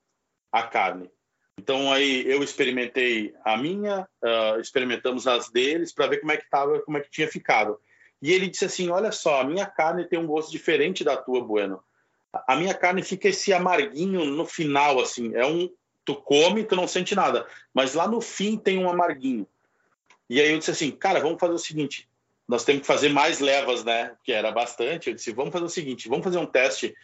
[0.51, 1.09] a carne.
[1.58, 6.49] Então aí eu experimentei a minha, uh, experimentamos as deles para ver como é que
[6.49, 7.80] tava, como é que tinha ficado.
[8.22, 11.41] E ele disse assim: "Olha só, a minha carne tem um gosto diferente da tua,
[11.43, 11.84] Bueno.
[12.47, 15.70] A minha carne fica esse amarguinho no final assim, é um
[16.04, 19.47] tu come, tu não sente nada, mas lá no fim tem um amarguinho".
[20.30, 22.10] E aí eu disse assim: "Cara, vamos fazer o seguinte,
[22.47, 24.16] nós temos que fazer mais levas, né?
[24.24, 25.10] Que era bastante.
[25.10, 26.95] Eu disse, vamos fazer o seguinte, vamos fazer um teste.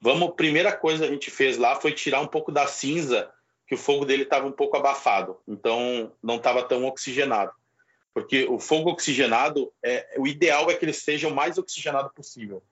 [0.00, 3.30] Vamos, primeira coisa que a gente fez lá foi tirar um pouco da cinza
[3.68, 7.52] que o fogo dele estava um pouco abafado, então não estava tão oxigenado.
[8.14, 12.62] Porque o fogo oxigenado, é, o ideal é que ele seja o mais oxigenado possível.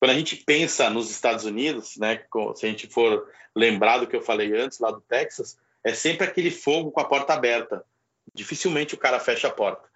[0.00, 2.24] Quando a gente pensa nos Estados Unidos, né,
[2.56, 6.26] se a gente for lembrar do que eu falei antes, lá do Texas, é sempre
[6.26, 7.84] aquele fogo com a porta aberta.
[8.34, 9.86] Dificilmente o cara fecha a porta.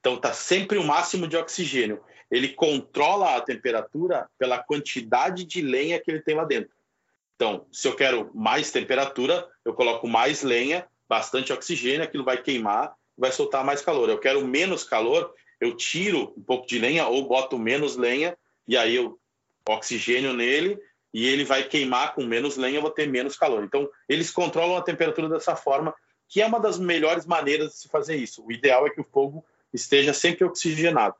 [0.00, 2.02] Então está sempre o máximo de oxigênio.
[2.28, 6.74] Ele controla a temperatura pela quantidade de lenha que ele tem lá dentro.
[7.42, 12.94] Então, se eu quero mais temperatura, eu coloco mais lenha, bastante oxigênio, aquilo vai queimar,
[13.18, 14.08] vai soltar mais calor.
[14.08, 18.38] Eu quero menos calor, eu tiro um pouco de lenha ou boto menos lenha
[18.68, 19.18] e aí eu
[19.68, 20.78] oxigênio nele
[21.12, 23.64] e ele vai queimar com menos lenha, eu vou ter menos calor.
[23.64, 25.92] Então, eles controlam a temperatura dessa forma,
[26.28, 28.46] que é uma das melhores maneiras de se fazer isso.
[28.46, 31.16] O ideal é que o fogo esteja sempre oxigenado.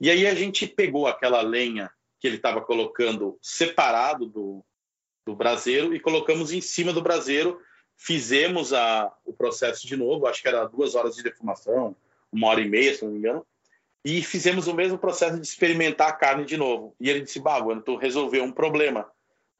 [0.00, 4.64] E aí a gente pegou aquela lenha que ele estava colocando separado do,
[5.26, 7.60] do braseiro e colocamos em cima do braseiro,
[7.96, 11.96] fizemos a, o processo de novo, acho que era duas horas de defumação,
[12.30, 13.46] uma hora e meia, se não me engano,
[14.04, 16.94] e fizemos o mesmo processo de experimentar a carne de novo.
[17.00, 19.10] E ele disse, bah, tu resolveu um problema,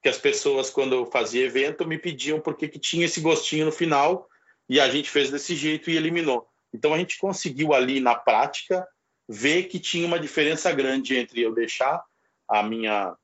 [0.03, 3.71] que as pessoas, quando eu fazia evento, me pediam porque que tinha esse gostinho no
[3.71, 4.29] final,
[4.69, 6.47] e a gente fez desse jeito e eliminou.
[6.73, 8.87] Então a gente conseguiu ali na prática
[9.27, 12.03] ver que tinha uma diferença grande entre eu deixar
[12.47, 13.15] a minha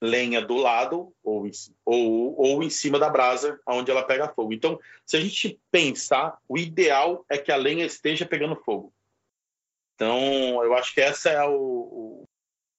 [0.00, 1.48] lenha do lado ou,
[1.84, 4.52] ou, ou em cima da brasa, onde ela pega fogo.
[4.52, 8.92] Então, se a gente pensar, o ideal é que a lenha esteja pegando fogo.
[9.94, 12.24] Então, eu acho que essa é o, o,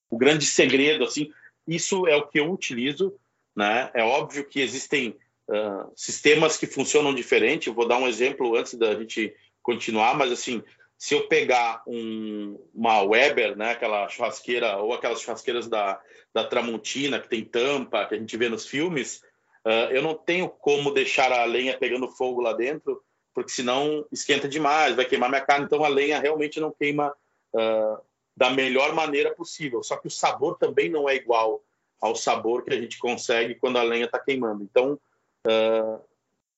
[0.09, 1.03] o grande segredo.
[1.03, 1.29] Assim,
[1.67, 3.19] isso é o que eu utilizo.
[3.55, 3.91] Né?
[3.93, 5.17] É óbvio que existem
[5.49, 7.67] uh, sistemas que funcionam diferente.
[7.67, 10.63] Eu vou dar um exemplo antes da gente continuar, mas assim,
[10.99, 15.97] se eu pegar um, uma Weber, né, aquela churrasqueira, ou aquelas churrasqueiras da,
[16.33, 19.23] da Tramontina, que tem tampa, que a gente vê nos filmes,
[19.65, 23.01] uh, eu não tenho como deixar a lenha pegando fogo lá dentro,
[23.33, 25.65] porque senão esquenta demais, vai queimar minha carne.
[25.65, 27.15] Então a lenha realmente não queima
[27.53, 27.97] uh,
[28.35, 29.81] da melhor maneira possível.
[29.81, 31.63] Só que o sabor também não é igual
[32.01, 34.65] ao sabor que a gente consegue quando a lenha está queimando.
[34.65, 34.99] Então
[35.47, 36.01] uh,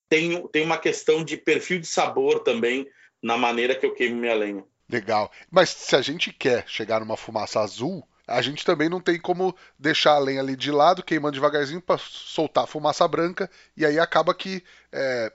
[0.10, 2.88] tem, tem uma questão de perfil de sabor também
[3.22, 4.64] na maneira que eu queimo minha lenha.
[4.90, 5.32] Legal.
[5.50, 9.56] Mas se a gente quer chegar numa fumaça azul, a gente também não tem como
[9.78, 14.00] deixar a lenha ali de lado, queimando devagarzinho para soltar a fumaça branca, e aí
[14.00, 15.32] acaba que é,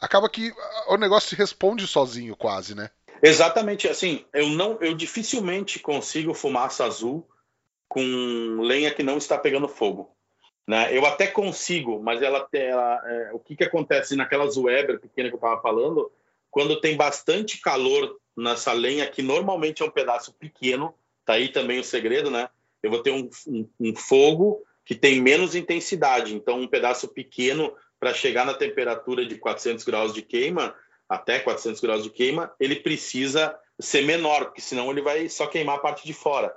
[0.00, 0.52] acaba que
[0.88, 2.90] o negócio se responde sozinho quase, né?
[3.22, 7.28] Exatamente, assim, eu não, eu dificilmente consigo fumaça azul
[7.86, 10.10] com lenha que não está pegando fogo.
[10.66, 10.96] Né?
[10.96, 15.34] Eu até consigo, mas ela, ela é, o que, que acontece naquelas Weber pequena que
[15.34, 16.10] eu estava falando,
[16.50, 20.94] quando tem bastante calor nessa lenha, que normalmente é um pedaço pequeno,
[21.24, 22.48] tá aí também o segredo, né?
[22.82, 27.72] Eu vou ter um, um, um fogo que tem menos intensidade, então um pedaço pequeno
[27.98, 30.74] para chegar na temperatura de 400 graus de queima,
[31.08, 35.76] até 400 graus de queima, ele precisa ser menor, porque senão ele vai só queimar
[35.76, 36.54] a parte de fora.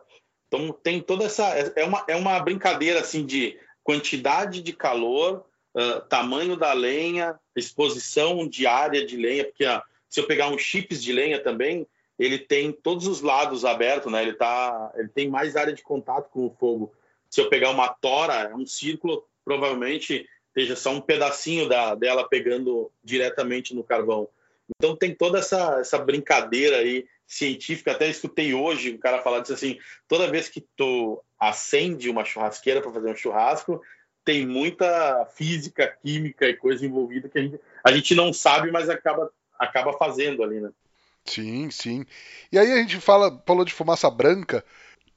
[0.47, 1.43] Então tem toda essa
[1.75, 5.45] é uma, é uma brincadeira assim de quantidade de calor,
[5.75, 11.01] uh, tamanho da lenha, exposição diária de lenha, porque uh, se eu pegar um chips
[11.01, 14.21] de lenha também, ele tem todos os lados abertos, né?
[14.21, 16.93] Ele tá, ele tem mais área de contato com o fogo.
[17.29, 22.27] Se eu pegar uma tora, é um círculo, provavelmente esteja só um pedacinho da, dela
[22.29, 24.29] pegando diretamente no carvão.
[24.69, 27.91] Então tem toda essa, essa brincadeira aí científica.
[27.91, 32.81] Até escutei hoje um cara falar disso assim: toda vez que tu acende uma churrasqueira
[32.81, 33.81] para fazer um churrasco,
[34.23, 38.89] tem muita física, química e coisa envolvida que a gente, a gente não sabe, mas
[38.89, 40.69] acaba, acaba fazendo ali, né?
[41.25, 42.05] Sim, sim.
[42.51, 44.63] E aí a gente fala, falou de fumaça branca.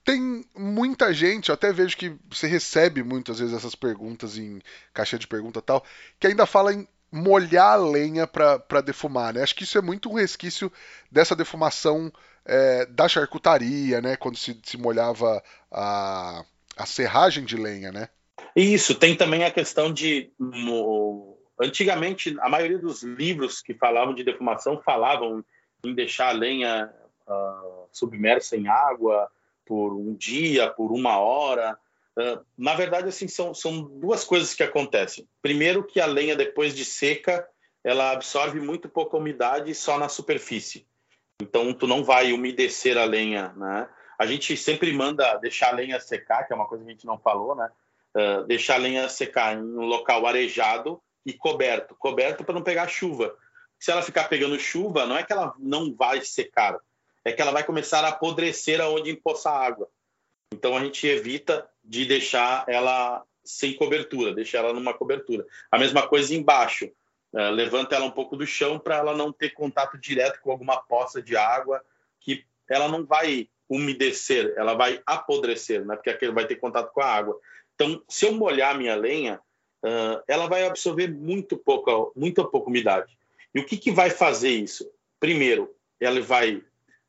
[0.04, 4.60] Tem muita gente, eu até vejo que você recebe muitas vezes essas perguntas em
[4.94, 5.84] caixa de pergunta tal,
[6.20, 9.42] que ainda fala em molhar a lenha para defumar, né?
[9.42, 10.72] Acho que isso é muito um resquício
[11.10, 12.12] dessa defumação
[12.44, 14.16] é, da charcutaria, né?
[14.16, 15.42] Quando se, se molhava
[15.72, 16.44] a,
[16.76, 18.08] a serragem de lenha, né?
[18.56, 20.32] Isso, tem também a questão de.
[20.38, 25.44] No, antigamente, a maioria dos livros que falavam de defumação falavam
[25.84, 26.90] em deixar a lenha
[27.28, 29.30] uh, submersa em água
[29.66, 31.78] por um dia, por uma hora.
[32.18, 35.28] Uh, na verdade, assim, são, são duas coisas que acontecem.
[35.42, 37.46] Primeiro, que a lenha, depois de seca,
[37.84, 40.86] ela absorve muito pouca umidade só na superfície.
[41.42, 43.86] Então, tu não vai umedecer a lenha, né?
[44.18, 47.06] A gente sempre manda deixar a lenha secar, que é uma coisa que a gente
[47.06, 47.68] não falou, né?
[48.16, 51.94] Uh, deixar a lenha secar em um local arejado e coberto.
[51.94, 53.36] Coberto para não pegar chuva.
[53.78, 56.78] Se ela ficar pegando chuva, não é que ela não vai secar,
[57.22, 59.86] é que ela vai começar a apodrecer aonde empoçar água.
[60.50, 65.44] Então a gente evita de deixar ela sem cobertura, deixar ela numa cobertura.
[65.70, 66.86] A mesma coisa embaixo.
[67.32, 70.78] Uh, levanta ela um pouco do chão para ela não ter contato direto com alguma
[70.78, 71.84] poça de água
[72.18, 75.96] que ela não vai umedecer, ela vai apodrecer, né?
[75.96, 77.38] porque vai ter contato com a água.
[77.76, 79.38] Então, se eu molhar minha lenha,
[79.84, 83.16] uh, ela vai absorver muito pouca, muito pouca umidade.
[83.54, 84.90] E o que, que vai fazer isso?
[85.20, 86.56] Primeiro, ela vai.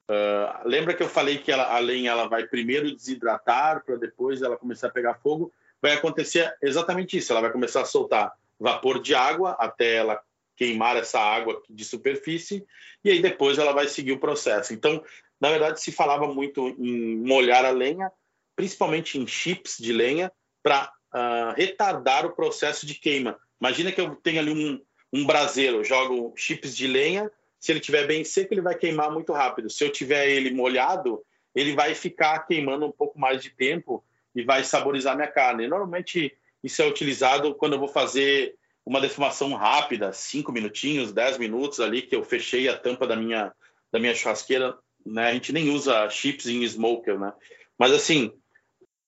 [0.09, 4.41] Uh, lembra que eu falei que ela, a lenha ela vai primeiro desidratar para depois
[4.41, 5.51] ela começar a pegar fogo?
[5.81, 7.31] Vai acontecer exatamente isso.
[7.31, 10.21] Ela vai começar a soltar vapor de água até ela
[10.55, 12.65] queimar essa água de superfície
[13.03, 14.73] e aí depois ela vai seguir o processo.
[14.73, 15.03] Então,
[15.39, 18.11] na verdade, se falava muito em molhar a lenha,
[18.55, 20.31] principalmente em chips de lenha,
[20.67, 23.39] para uh, ah, retardar o processo de queima.
[23.57, 24.81] Imagina que eu tenho ali um,
[25.13, 29.31] um braseiro, jogo chips de lenha, se ele estiver bem seco, ele vai queimar muito
[29.31, 29.69] rápido.
[29.69, 31.23] Se eu tiver ele molhado,
[31.55, 34.03] ele vai ficar queimando um pouco mais de tempo
[34.35, 35.69] e vai saborizar minha carne.
[35.69, 38.55] Normalmente isso é utilizado quando eu vou fazer
[38.85, 43.53] uma defumação rápida, cinco minutinhos, dez minutos ali que eu fechei a tampa da minha
[43.89, 45.29] da minha churrasqueira, né?
[45.29, 47.31] A gente nem usa chips em smoker, né?
[47.79, 48.33] Mas assim,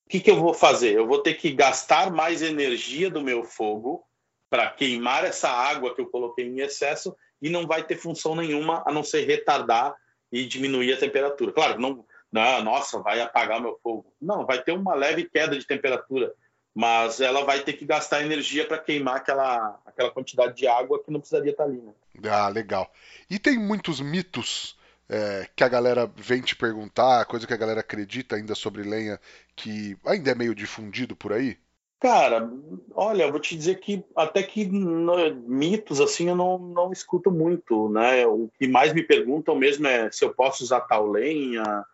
[0.10, 0.96] que, que eu vou fazer?
[0.96, 4.04] Eu vou ter que gastar mais energia do meu fogo
[4.50, 8.84] para queimar essa água que eu coloquei em excesso e não vai ter função nenhuma
[8.88, 9.96] a não ser retardar
[10.32, 11.52] e diminuir a temperatura.
[11.52, 14.12] Claro, não, não nossa, vai apagar meu fogo.
[14.20, 16.34] Não, vai ter uma leve queda de temperatura,
[16.74, 21.12] mas ela vai ter que gastar energia para queimar aquela, aquela quantidade de água que
[21.12, 21.80] não precisaria estar tá ali.
[21.80, 21.94] Né?
[22.28, 22.92] Ah, legal.
[23.30, 24.76] E tem muitos mitos
[25.10, 29.20] é, que a galera vem te perguntar, coisa que a galera acredita ainda sobre lenha,
[29.60, 31.58] que ainda é meio difundido por aí?
[32.00, 32.50] Cara,
[32.94, 37.30] olha, eu vou te dizer que até que no, mitos assim eu não, não escuto
[37.30, 38.26] muito, né?
[38.26, 41.86] O que mais me perguntam mesmo é se eu posso usar tal lenha,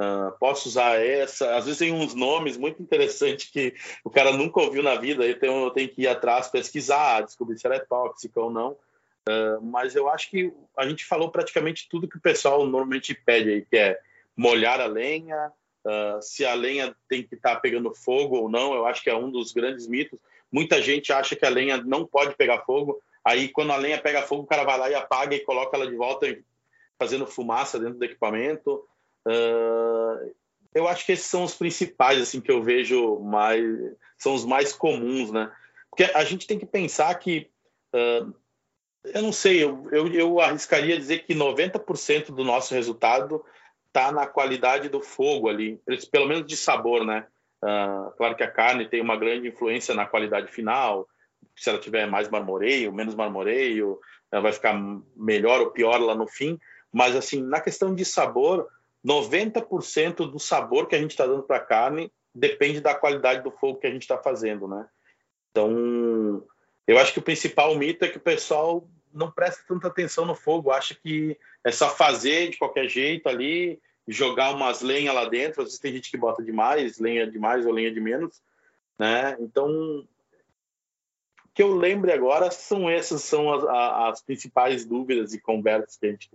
[0.00, 1.54] uh, posso usar essa.
[1.54, 3.72] Às vezes tem uns nomes muito interessantes que
[4.04, 7.64] o cara nunca ouviu na vida, então eu tenho que ir atrás, pesquisar, descobrir se
[7.64, 8.72] ela é tóxica ou não.
[9.28, 13.50] Uh, mas eu acho que a gente falou praticamente tudo que o pessoal normalmente pede
[13.50, 13.96] aí, que é
[14.36, 15.52] molhar a lenha,
[15.86, 18.74] uh, se a lenha tem que estar tá pegando fogo ou não.
[18.74, 20.20] Eu acho que é um dos grandes mitos.
[20.50, 23.00] Muita gente acha que a lenha não pode pegar fogo.
[23.24, 25.86] Aí, quando a lenha pega fogo, o cara vai lá e apaga e coloca ela
[25.86, 26.26] de volta,
[26.98, 28.84] fazendo fumaça dentro do equipamento.
[29.26, 30.32] Uh,
[30.74, 33.62] eu acho que esses são os principais, assim, que eu vejo mais,
[34.18, 35.52] são os mais comuns, né?
[35.90, 37.48] Porque a gente tem que pensar que
[37.94, 38.34] uh,
[39.04, 43.44] eu não sei, eu, eu, eu arriscaria dizer que 90% do nosso resultado
[43.92, 45.78] está na qualidade do fogo ali,
[46.10, 47.26] pelo menos de sabor, né?
[47.62, 51.06] Uh, claro que a carne tem uma grande influência na qualidade final,
[51.54, 54.00] se ela tiver mais marmoreio, menos marmoreio,
[54.32, 54.74] ela vai ficar
[55.14, 56.58] melhor ou pior lá no fim,
[56.90, 58.66] mas assim, na questão de sabor,
[59.06, 63.50] 90% do sabor que a gente está dando para a carne depende da qualidade do
[63.50, 64.86] fogo que a gente está fazendo, né?
[65.50, 66.42] Então,
[66.86, 70.34] Eu acho que o principal mito é que o pessoal não presta tanta atenção no
[70.34, 75.62] fogo, acha que é só fazer de qualquer jeito ali, jogar umas lenhas lá dentro.
[75.62, 78.42] Às vezes tem gente que bota demais, lenha demais ou lenha de menos,
[78.98, 79.36] né?
[79.40, 80.06] Então,
[81.54, 86.10] que eu lembre agora são essas são as, as principais dúvidas e conversas que a
[86.10, 86.30] gente.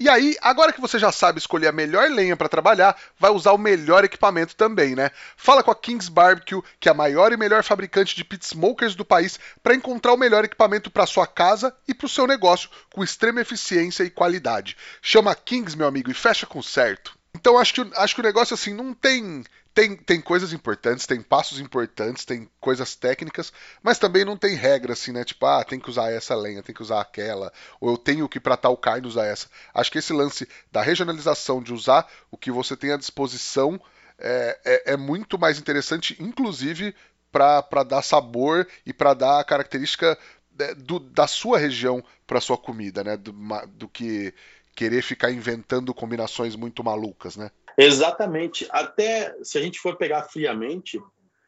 [0.00, 3.52] E aí, agora que você já sabe escolher a melhor lenha para trabalhar, vai usar
[3.52, 5.10] o melhor equipamento também, né?
[5.36, 8.94] Fala com a Kings Barbecue, que é a maior e melhor fabricante de pit smokers
[8.94, 12.70] do país, para encontrar o melhor equipamento para sua casa e para o seu negócio
[12.92, 14.76] com extrema eficiência e qualidade.
[15.02, 17.18] Chama a Kings, meu amigo, e fecha com certo.
[17.34, 19.42] Então acho que, acho que o negócio assim não tem
[19.78, 24.92] tem, tem coisas importantes, tem passos importantes, tem coisas técnicas, mas também não tem regra
[24.92, 25.22] assim, né?
[25.22, 28.40] Tipo, ah, tem que usar essa lenha, tem que usar aquela, ou eu tenho que
[28.40, 29.46] para tal carne usar essa.
[29.72, 33.80] Acho que esse lance da regionalização, de usar o que você tem à disposição,
[34.18, 36.92] é, é, é muito mais interessante, inclusive
[37.30, 40.18] para dar sabor e para dar a característica
[40.58, 43.16] né, do, da sua região para sua comida, né?
[43.16, 43.32] Do,
[43.68, 44.34] do que
[44.74, 47.52] querer ficar inventando combinações muito malucas, né?
[47.78, 48.66] Exatamente.
[48.70, 51.00] Até se a gente for pegar friamente,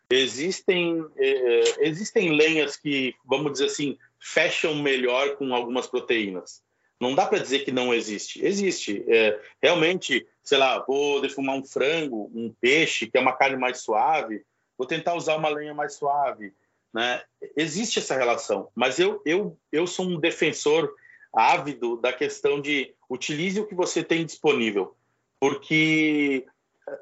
[0.09, 6.63] existem, é, existem lenhas que, vamos dizer assim, fecham melhor com algumas proteínas.
[7.01, 8.45] Não dá para dizer que não existe.
[8.45, 9.05] Existe.
[9.09, 13.83] É, realmente, sei lá, vou defumar um frango, um peixe, que é uma carne mais
[13.83, 14.45] suave,
[14.79, 16.53] vou tentar usar uma lenha mais suave.
[16.95, 17.23] Né?
[17.57, 20.93] Existe essa relação, mas eu, eu, eu sou um defensor
[21.33, 24.97] ávido da questão de utilize o que você tem disponível
[25.41, 26.45] porque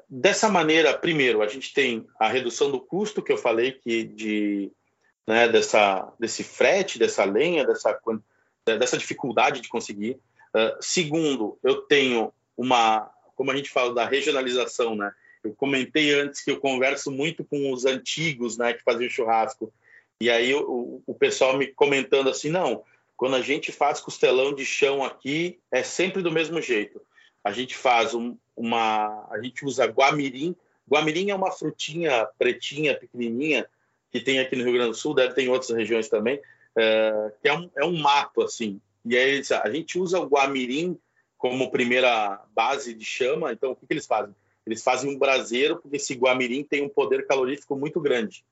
[0.09, 4.71] dessa maneira, primeiro, a gente tem a redução do custo que eu falei que de
[5.27, 7.99] né, dessa desse frete, dessa lenha, dessa
[8.65, 10.17] dessa dificuldade de conseguir.
[10.55, 15.11] Uh, segundo, eu tenho uma, como a gente fala da regionalização, né?
[15.43, 19.73] Eu comentei antes que eu converso muito com os antigos, né, que faziam churrasco.
[20.21, 22.83] E aí o, o pessoal me comentando assim, não,
[23.15, 27.01] quando a gente faz costelão de chão aqui, é sempre do mesmo jeito
[27.43, 29.27] a gente faz um, uma.
[29.31, 30.55] A gente usa guamirim.
[30.87, 33.67] Guamirim é uma frutinha pretinha, pequenininha,
[34.11, 36.41] que tem aqui no Rio Grande do Sul, deve ter em outras regiões também,
[36.75, 38.81] é, que é um, é um mato, assim.
[39.05, 40.97] E aí a gente usa o guamirim
[41.37, 43.53] como primeira base de chama.
[43.53, 44.35] Então, o que, que eles fazem?
[44.65, 48.43] Eles fazem um braseiro, porque esse guamirim tem um poder calorífico muito grande.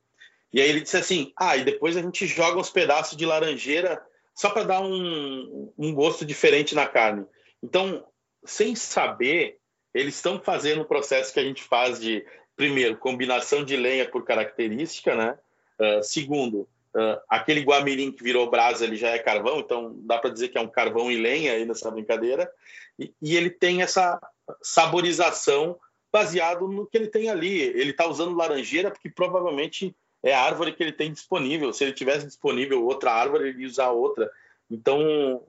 [0.54, 4.02] E aí ele disse assim: ah, e depois a gente joga uns pedaços de laranjeira
[4.34, 7.26] só para dar um, um gosto diferente na carne.
[7.62, 8.06] Então,
[8.46, 9.58] sem saber,
[9.94, 12.26] eles estão fazendo o processo que a gente faz de,
[12.56, 15.38] primeiro, combinação de lenha por característica, né?
[15.80, 16.62] Uh, segundo,
[16.96, 20.58] uh, aquele guamirim que virou brasa, ele já é carvão, então dá para dizer que
[20.58, 22.52] é um carvão e lenha aí nessa brincadeira.
[23.00, 24.20] E, e ele tem essa
[24.62, 25.80] saborização
[26.12, 27.60] baseado no que ele tem ali.
[27.62, 31.72] Ele está usando laranjeira porque provavelmente é a árvore que ele tem disponível.
[31.72, 34.30] Se ele tivesse disponível outra árvore, ele ia usar outra.
[34.70, 35.44] Então,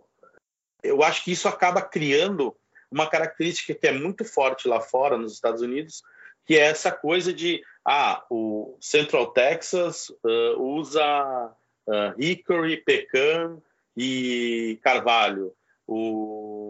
[0.82, 2.54] eu acho que isso acaba criando
[2.90, 6.02] uma característica que é muito forte lá fora, nos Estados Unidos,
[6.46, 11.52] que é essa coisa de ah, o Central Texas uh, usa
[11.86, 13.60] uh, hickory, pecan
[13.96, 15.54] e carvalho.
[15.86, 16.68] O,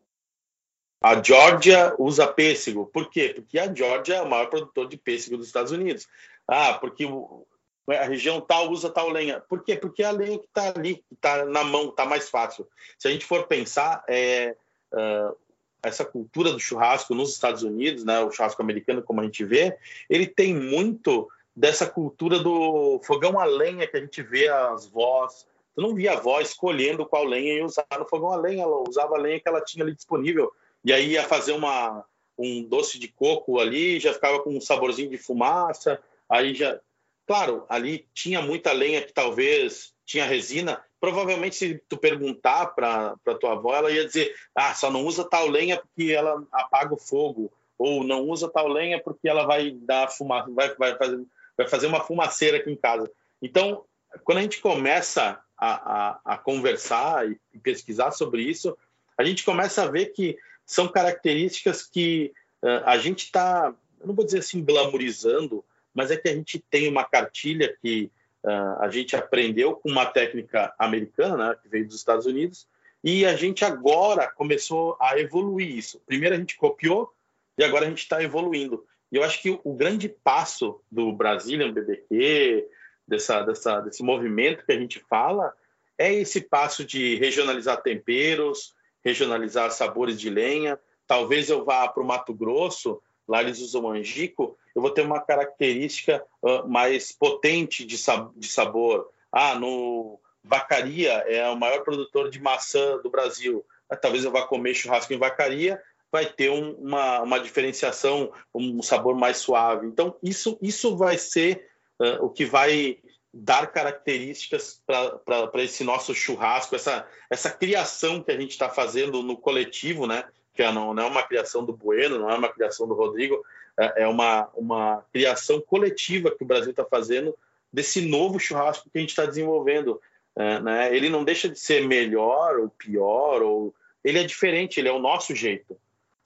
[1.00, 2.86] a Georgia usa pêssego.
[2.86, 3.32] Por quê?
[3.34, 6.08] Porque a Georgia é o maior produtor de pêssego dos Estados Unidos.
[6.46, 7.46] Ah, porque o,
[7.88, 9.40] a região tal usa tal lenha.
[9.40, 9.76] Por quê?
[9.76, 12.68] Porque a lenha que está ali, que está na mão, está mais fácil.
[12.98, 14.56] Se a gente for pensar, é,
[14.92, 15.36] uh,
[15.82, 19.76] essa cultura do churrasco nos Estados Unidos, né, o churrasco americano, como a gente vê,
[20.08, 25.46] ele tem muito dessa cultura do fogão a lenha que a gente vê as vós.
[25.74, 28.88] Tu não via a avó escolhendo qual lenha ia usar no fogão a lenha, ela
[28.88, 30.52] usava a lenha que ela tinha ali disponível.
[30.84, 32.04] E aí ia fazer uma,
[32.38, 36.80] um doce de coco ali, já ficava com um saborzinho de fumaça, aí já.
[37.26, 43.52] Claro, ali tinha muita lenha que talvez tinha resina, provavelmente se tu perguntar para tua
[43.52, 47.52] avó, ela ia dizer: ah, só não usa tal lenha porque ela apaga o fogo,
[47.76, 51.26] ou não usa tal lenha porque ela vai dar fumaça, vai, vai, fazer,
[51.58, 53.10] vai fazer uma fumaceira aqui em casa.
[53.42, 53.84] Então,
[54.24, 58.76] quando a gente começa a, a, a conversar e pesquisar sobre isso,
[59.16, 62.32] a gente começa a ver que são características que
[62.62, 66.88] uh, a gente está, não vou dizer assim, glamorizando, mas é que a gente tem
[66.88, 68.10] uma cartilha que
[68.44, 72.68] Uh, a gente aprendeu com uma técnica americana, né, que veio dos Estados Unidos,
[73.02, 76.00] e a gente agora começou a evoluir isso.
[76.06, 77.12] Primeiro a gente copiou
[77.56, 78.84] e agora a gente está evoluindo.
[79.10, 82.68] E eu acho que o, grande passo do Brazilian BBQ,
[83.06, 85.52] dessa, dessa, desse movimento que a gente fala,
[85.96, 90.78] é esse passo de regionalizar temperos, regionalizar sabores de lenha.
[91.06, 95.20] Talvez eu vá para o Mato Grosso, lá eles usam angico, eu vou ter uma
[95.20, 99.10] característica uh, mais potente de, sab de sabor.
[99.32, 103.66] Ah, no Vacaria é o maior produtor de maçã do Brasil.
[104.00, 109.16] Talvez eu vá comer churrasco em Vacaria, vai ter um, uma, uma diferenciação, um sabor
[109.16, 109.86] mais suave.
[109.86, 111.68] Então, isso, isso vai ser
[112.00, 112.98] uh, o que vai
[113.34, 119.36] dar características para esse nosso churrasco, essa, essa criação que a gente está fazendo no
[119.36, 120.24] coletivo, né?
[120.58, 123.44] que é, não, não é uma criação do Bueno, não é uma criação do Rodrigo,
[123.78, 127.36] é, é uma, uma criação coletiva que o Brasil está fazendo
[127.72, 130.00] desse novo churrasco que a gente está desenvolvendo.
[130.36, 130.94] É, né?
[130.94, 133.74] Ele não deixa de ser melhor ou pior, ou
[134.04, 135.76] ele é diferente, ele é o nosso jeito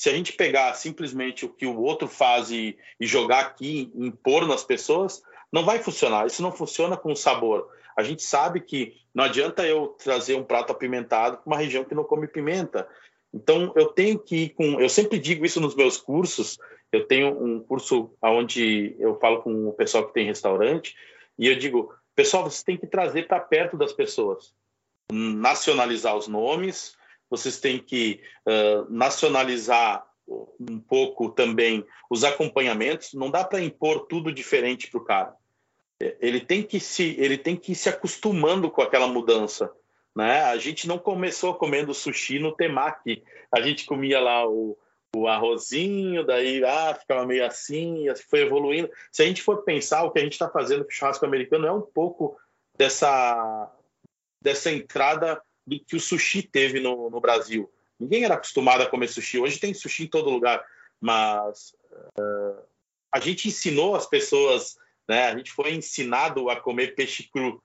[0.03, 4.49] se a gente pegar simplesmente o que o outro faz e, e jogar aqui, impor
[4.49, 5.23] nas pessoas,
[5.53, 6.27] não vai funcionar.
[6.27, 7.69] Isso não funciona com sabor.
[7.97, 11.95] A gente sabe que não adianta eu trazer um prato apimentado para uma região que
[11.95, 12.89] não come pimenta.
[13.33, 14.81] Então eu tenho que ir com.
[14.81, 16.59] Eu sempre digo isso nos meus cursos.
[16.91, 20.95] Eu tenho um curso onde eu falo com o pessoal que tem restaurante
[21.39, 24.53] e eu digo, pessoal, você tem que trazer para perto das pessoas,
[25.11, 26.97] nacionalizar os nomes,
[27.31, 33.15] vocês têm que uh, nacionalizar um pouco também os acompanhamentos.
[33.15, 35.35] Não dá para impor tudo diferente para o cara.
[36.01, 39.73] É, ele tem que se ele tem que ir se acostumando com aquela mudança.
[40.15, 40.43] Né?
[40.43, 43.23] A gente não começou comendo sushi no temaki.
[43.51, 44.77] A gente comia lá o,
[45.17, 48.91] o arrozinho, daí ah, ficava meio assim, foi evoluindo.
[49.11, 51.67] Se a gente for pensar, o que a gente está fazendo com o churrasco americano
[51.67, 52.39] é um pouco
[52.77, 53.71] dessa,
[54.43, 57.71] dessa entrada do que o sushi teve no, no Brasil.
[57.99, 59.39] Ninguém era acostumado a comer sushi.
[59.39, 60.65] Hoje tem sushi em todo lugar,
[61.01, 61.75] mas
[62.19, 62.63] uh,
[63.13, 64.77] a gente ensinou as pessoas,
[65.09, 65.27] né?
[65.27, 67.63] A gente foi ensinado a comer peixe cru.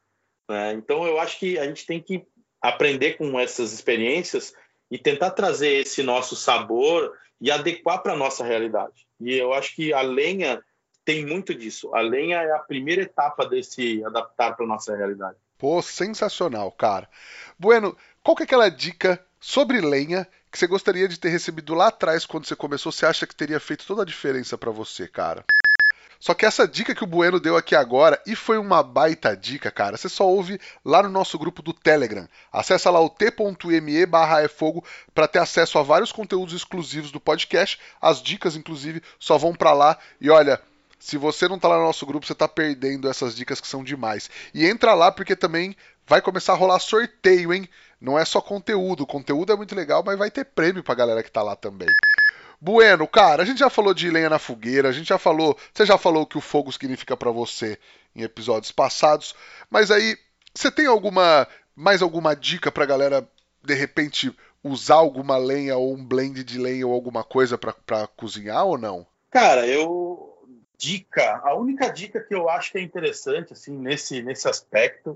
[0.49, 0.73] Né?
[0.73, 2.25] Então eu acho que a gente tem que
[2.61, 4.53] aprender com essas experiências
[4.89, 9.07] e tentar trazer esse nosso sabor e adequar para a nossa realidade.
[9.19, 10.61] E eu acho que a lenha
[11.05, 11.93] tem muito disso.
[11.95, 15.37] A lenha é a primeira etapa desse adaptar para a nossa realidade.
[15.57, 17.09] Pô, sensacional, cara.
[17.57, 21.87] Bueno, qual que é aquela dica sobre lenha que você gostaria de ter recebido lá
[21.87, 22.91] atrás quando você começou?
[22.91, 25.45] Você acha que teria feito toda a diferença para você, cara?
[26.19, 29.71] Só que essa dica que o Bueno deu aqui agora, e foi uma baita dica,
[29.71, 32.27] cara, você só ouve lá no nosso grupo do Telegram.
[32.51, 37.79] Acesse lá o t.me barra fogo para ter acesso a vários conteúdos exclusivos do podcast.
[38.01, 39.97] As dicas, inclusive, só vão para lá.
[40.19, 40.61] E olha,
[40.99, 43.83] se você não tá lá no nosso grupo, você tá perdendo essas dicas que são
[43.83, 44.29] demais.
[44.53, 47.67] E entra lá porque também vai começar a rolar sorteio, hein?
[47.99, 49.03] Não é só conteúdo.
[49.03, 51.89] O conteúdo é muito legal, mas vai ter prêmio pra galera que tá lá também.
[52.59, 55.85] Bueno, cara, a gente já falou de lenha na fogueira, a gente já falou, você
[55.85, 57.77] já falou o que o fogo significa para você
[58.15, 59.35] em episódios passados,
[59.69, 60.17] mas aí
[60.53, 63.27] você tem alguma mais alguma dica pra galera
[63.63, 68.65] de repente usar alguma lenha ou um blend de lenha ou alguma coisa para cozinhar
[68.65, 69.05] ou não?
[69.29, 70.35] Cara, eu
[70.77, 75.11] dica, a única dica que eu acho que é interessante assim nesse nesse aspecto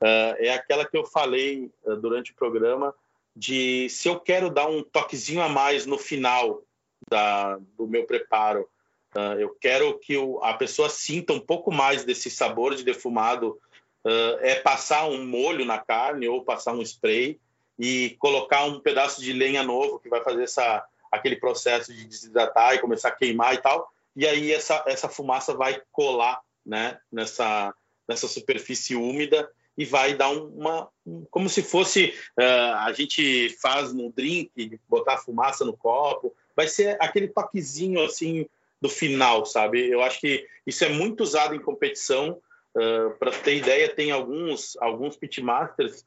[0.00, 2.94] uh, é aquela que eu falei uh, durante o programa
[3.34, 6.62] de se eu quero dar um toquezinho a mais no final
[7.08, 8.68] da, do meu preparo,
[9.16, 13.58] uh, eu quero que o, a pessoa sinta um pouco mais desse sabor de defumado,
[14.40, 17.40] é passar um molho na carne ou passar um spray
[17.76, 22.74] e colocar um pedaço de lenha novo que vai fazer essa aquele processo de desidratar
[22.74, 27.74] e começar a queimar e tal e aí essa, essa fumaça vai colar né, nessa,
[28.08, 30.88] nessa superfície úmida e vai dar uma.
[31.30, 32.14] como se fosse.
[32.38, 36.34] Uh, a gente faz no drink, botar fumaça no copo.
[36.56, 38.48] Vai ser aquele toquezinho assim
[38.80, 39.88] do final, sabe?
[39.88, 42.40] Eu acho que isso é muito usado em competição.
[42.74, 46.04] Uh, Para ter ideia, tem alguns, alguns pitmasters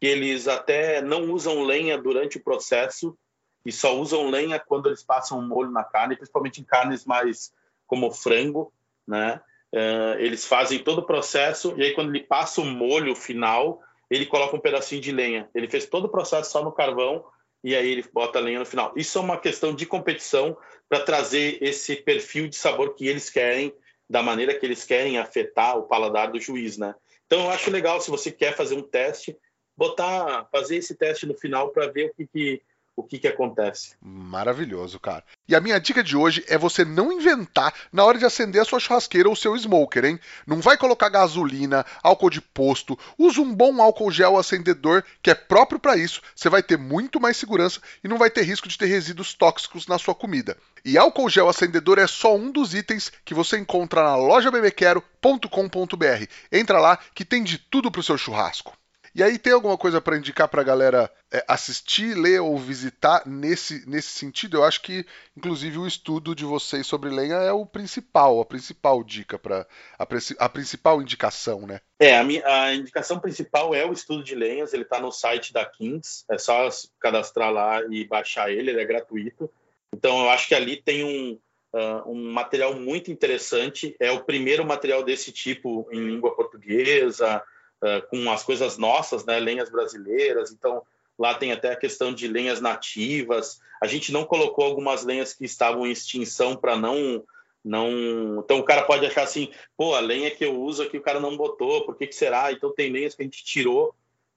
[0.00, 3.16] que eles até não usam lenha durante o processo
[3.64, 7.52] e só usam lenha quando eles passam um molho na carne, principalmente em carnes mais
[7.86, 8.72] como frango,
[9.06, 9.40] né?
[9.72, 13.80] Uh, eles fazem todo o processo e aí quando ele passa o molho final,
[14.10, 15.48] ele coloca um pedacinho de lenha.
[15.54, 17.24] Ele fez todo o processo só no carvão
[17.62, 18.92] e aí ele bota a lenha no final.
[18.96, 20.56] Isso é uma questão de competição
[20.88, 23.74] para trazer esse perfil de sabor que eles querem,
[24.08, 26.94] da maneira que eles querem afetar o paladar do juiz, né?
[27.26, 29.36] Então eu acho legal se você quer fazer um teste,
[29.76, 32.62] botar, fazer esse teste no final para ver o que, que
[33.00, 33.94] o que, que acontece.
[34.00, 35.24] Maravilhoso, cara.
[35.48, 38.64] E a minha dica de hoje é você não inventar na hora de acender a
[38.64, 40.20] sua churrasqueira ou seu smoker, hein?
[40.46, 42.98] Não vai colocar gasolina, álcool de posto.
[43.18, 46.22] Usa um bom álcool gel acendedor que é próprio para isso.
[46.34, 49.86] Você vai ter muito mais segurança e não vai ter risco de ter resíduos tóxicos
[49.86, 50.56] na sua comida.
[50.84, 56.24] E álcool gel acendedor é só um dos itens que você encontra na loja bebequero.com.br.
[56.52, 58.74] Entra lá que tem de tudo pro seu churrasco.
[59.14, 61.10] E aí tem alguma coisa para indicar para a galera
[61.46, 64.56] assistir, ler ou visitar nesse, nesse sentido?
[64.56, 65.06] Eu acho que,
[65.36, 69.66] inclusive, o estudo de vocês sobre lenha é o principal, a principal dica para
[69.98, 70.06] a,
[70.38, 71.80] a, principal indicação, né?
[72.00, 74.72] É, a, minha, a indicação principal é o estudo de lenhas.
[74.72, 76.24] Ele está no site da Kings.
[76.30, 76.68] É só
[76.98, 78.70] cadastrar lá e baixar ele.
[78.70, 79.50] Ele é gratuito.
[79.94, 81.38] Então, eu acho que ali tem um
[81.72, 83.94] Uh, um material muito interessante.
[84.00, 87.40] É o primeiro material desse tipo em língua portuguesa,
[87.80, 90.50] uh, com as coisas nossas, né, lenhas brasileiras.
[90.50, 90.82] Então,
[91.20, 93.60] lá tem até a questão de lenhas nativas.
[93.80, 97.22] A gente não colocou algumas lenhas que estavam em extinção para não.
[97.62, 101.02] não Então, o cara pode achar assim: pô, a lenha que eu uso aqui o
[101.02, 102.50] cara não botou, por que, que será?
[102.50, 103.94] Então, tem lenhas que a gente tirou,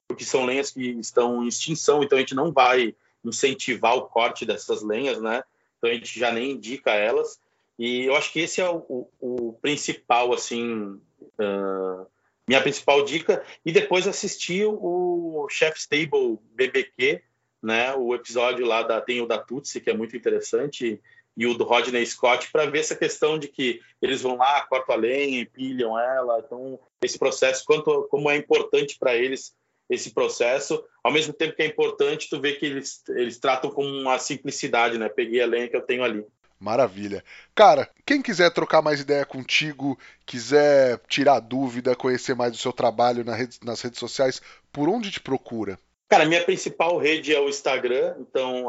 [0.08, 4.46] porque são lenhas que estão em extinção, então a gente não vai incentivar o corte
[4.46, 5.44] dessas lenhas, né?
[5.84, 7.40] então a gente já nem indica elas.
[7.78, 12.08] E eu acho que esse é o, o, o principal, assim, uh,
[12.48, 13.44] minha principal dica.
[13.66, 17.22] E depois assistir o Chef's Table BBQ,
[17.62, 17.94] né?
[17.96, 21.02] O episódio lá da tem o da Tutsi que é muito interessante
[21.36, 24.96] e o do Rodney Scott para ver essa questão de que eles vão lá, cortam
[24.96, 29.56] a lenha, empilham ela, então esse processo quanto como é importante para eles
[29.90, 33.86] esse processo, ao mesmo tempo que é importante tu ver que eles, eles tratam com
[33.86, 35.10] uma simplicidade, né?
[35.10, 36.26] Peguei a lenha que eu tenho ali.
[36.64, 37.22] Maravilha.
[37.54, 43.26] Cara, quem quiser trocar mais ideia contigo, quiser tirar dúvida, conhecer mais do seu trabalho
[43.26, 44.42] nas redes sociais,
[44.72, 45.78] por onde te procura?
[46.08, 48.68] Cara, minha principal rede é o Instagram, então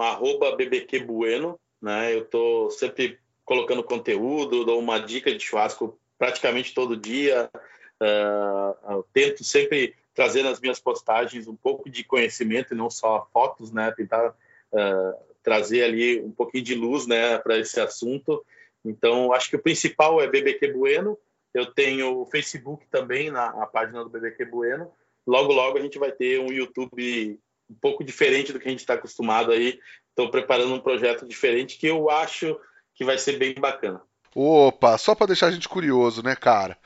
[0.58, 2.12] bbqbueno, né?
[2.12, 7.48] Eu tô sempre colocando conteúdo, dou uma dica de churrasco praticamente todo dia.
[8.02, 13.70] Uh, tento sempre trazer nas minhas postagens um pouco de conhecimento e não só fotos,
[13.70, 13.92] né?
[13.92, 18.44] Tentar uh, trazer ali um pouquinho de luz, né, para esse assunto.
[18.84, 21.18] Então, acho que o principal é BBQ Bueno.
[21.52, 24.90] Eu tenho o Facebook também na, na página do BBQ Bueno.
[25.26, 27.38] Logo, logo a gente vai ter um YouTube
[27.70, 29.78] um pouco diferente do que a gente está acostumado aí.
[30.08, 32.58] Estou preparando um projeto diferente que eu acho
[32.94, 34.02] que vai ser bem bacana.
[34.34, 36.76] Opa, só para deixar a gente curioso, né, cara?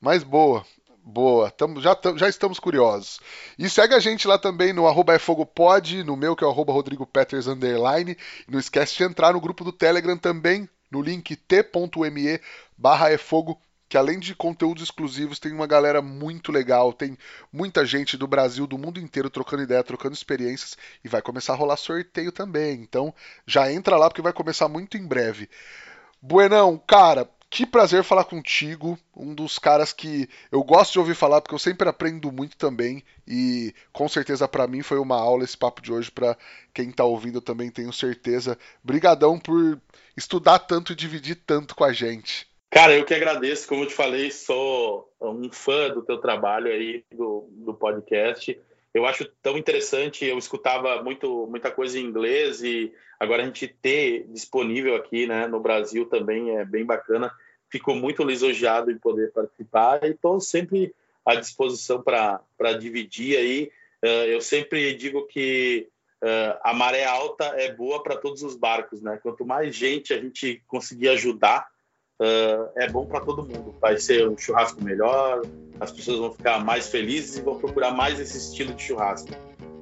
[0.00, 0.64] Mas boa.
[1.06, 3.20] Boa, tamo, já, já estamos curiosos.
[3.58, 6.46] E segue a gente lá também no arroba é fogo pod, no meu que é
[6.46, 8.16] o arroba underline.
[8.48, 12.40] E não esquece de entrar no grupo do Telegram também, no link t.me
[12.78, 17.18] barra é fogo, que além de conteúdos exclusivos, tem uma galera muito legal, tem
[17.52, 20.74] muita gente do Brasil, do mundo inteiro trocando ideia, trocando experiências
[21.04, 22.80] e vai começar a rolar sorteio também.
[22.80, 23.14] Então
[23.46, 25.50] já entra lá porque vai começar muito em breve.
[26.22, 31.40] Buenão, cara, que prazer falar contigo, um dos caras que eu gosto de ouvir falar
[31.40, 35.56] porque eu sempre aprendo muito também e com certeza para mim foi uma aula esse
[35.56, 36.36] papo de hoje para
[36.74, 38.58] quem tá ouvindo eu também tenho certeza.
[38.82, 39.80] Brigadão por
[40.16, 42.48] estudar tanto e dividir tanto com a gente.
[42.70, 47.04] Cara, eu que agradeço, como eu te falei, sou um fã do teu trabalho aí
[47.12, 48.60] do, do podcast.
[48.92, 53.68] Eu acho tão interessante, eu escutava muito, muita coisa em inglês e agora a gente
[53.68, 57.32] ter disponível aqui né, no Brasil também é bem bacana
[57.74, 60.94] fico muito lisonjeado em poder participar e estou sempre
[61.26, 63.72] à disposição para dividir aí.
[64.00, 65.88] Uh, eu sempre digo que
[66.22, 69.18] uh, a maré alta é boa para todos os barcos, né?
[69.20, 71.66] Quanto mais gente a gente conseguir ajudar,
[72.22, 73.74] uh, é bom para todo mundo.
[73.80, 75.42] Vai ser um churrasco melhor,
[75.80, 79.30] as pessoas vão ficar mais felizes e vão procurar mais esse estilo de churrasco.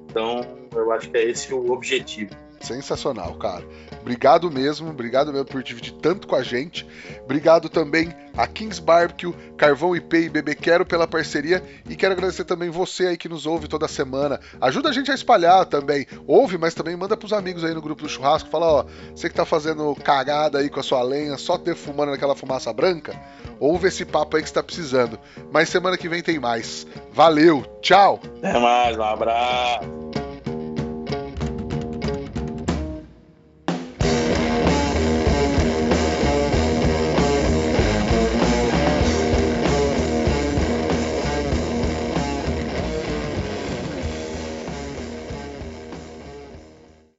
[0.08, 0.40] Então,
[0.74, 2.34] eu acho que é esse o objetivo.
[2.62, 3.64] Sensacional, cara.
[4.00, 6.86] Obrigado mesmo, obrigado mesmo por dividir tanto com a gente.
[7.24, 11.62] Obrigado também a Kings Barbecue, Carvão IP e Bebê Quero pela parceria.
[11.88, 14.40] E quero agradecer também você aí que nos ouve toda semana.
[14.60, 16.06] Ajuda a gente a espalhar também.
[16.26, 18.48] Ouve, mas também manda pros amigos aí no grupo do churrasco.
[18.48, 18.84] Fala, ó,
[19.14, 23.14] você que tá fazendo cagada aí com a sua lenha, só defumando naquela fumaça branca,
[23.60, 25.18] ouve esse papo aí que você tá precisando.
[25.50, 26.86] Mas semana que vem tem mais.
[27.12, 28.20] Valeu, tchau!
[28.38, 30.21] Até mais, um abraço!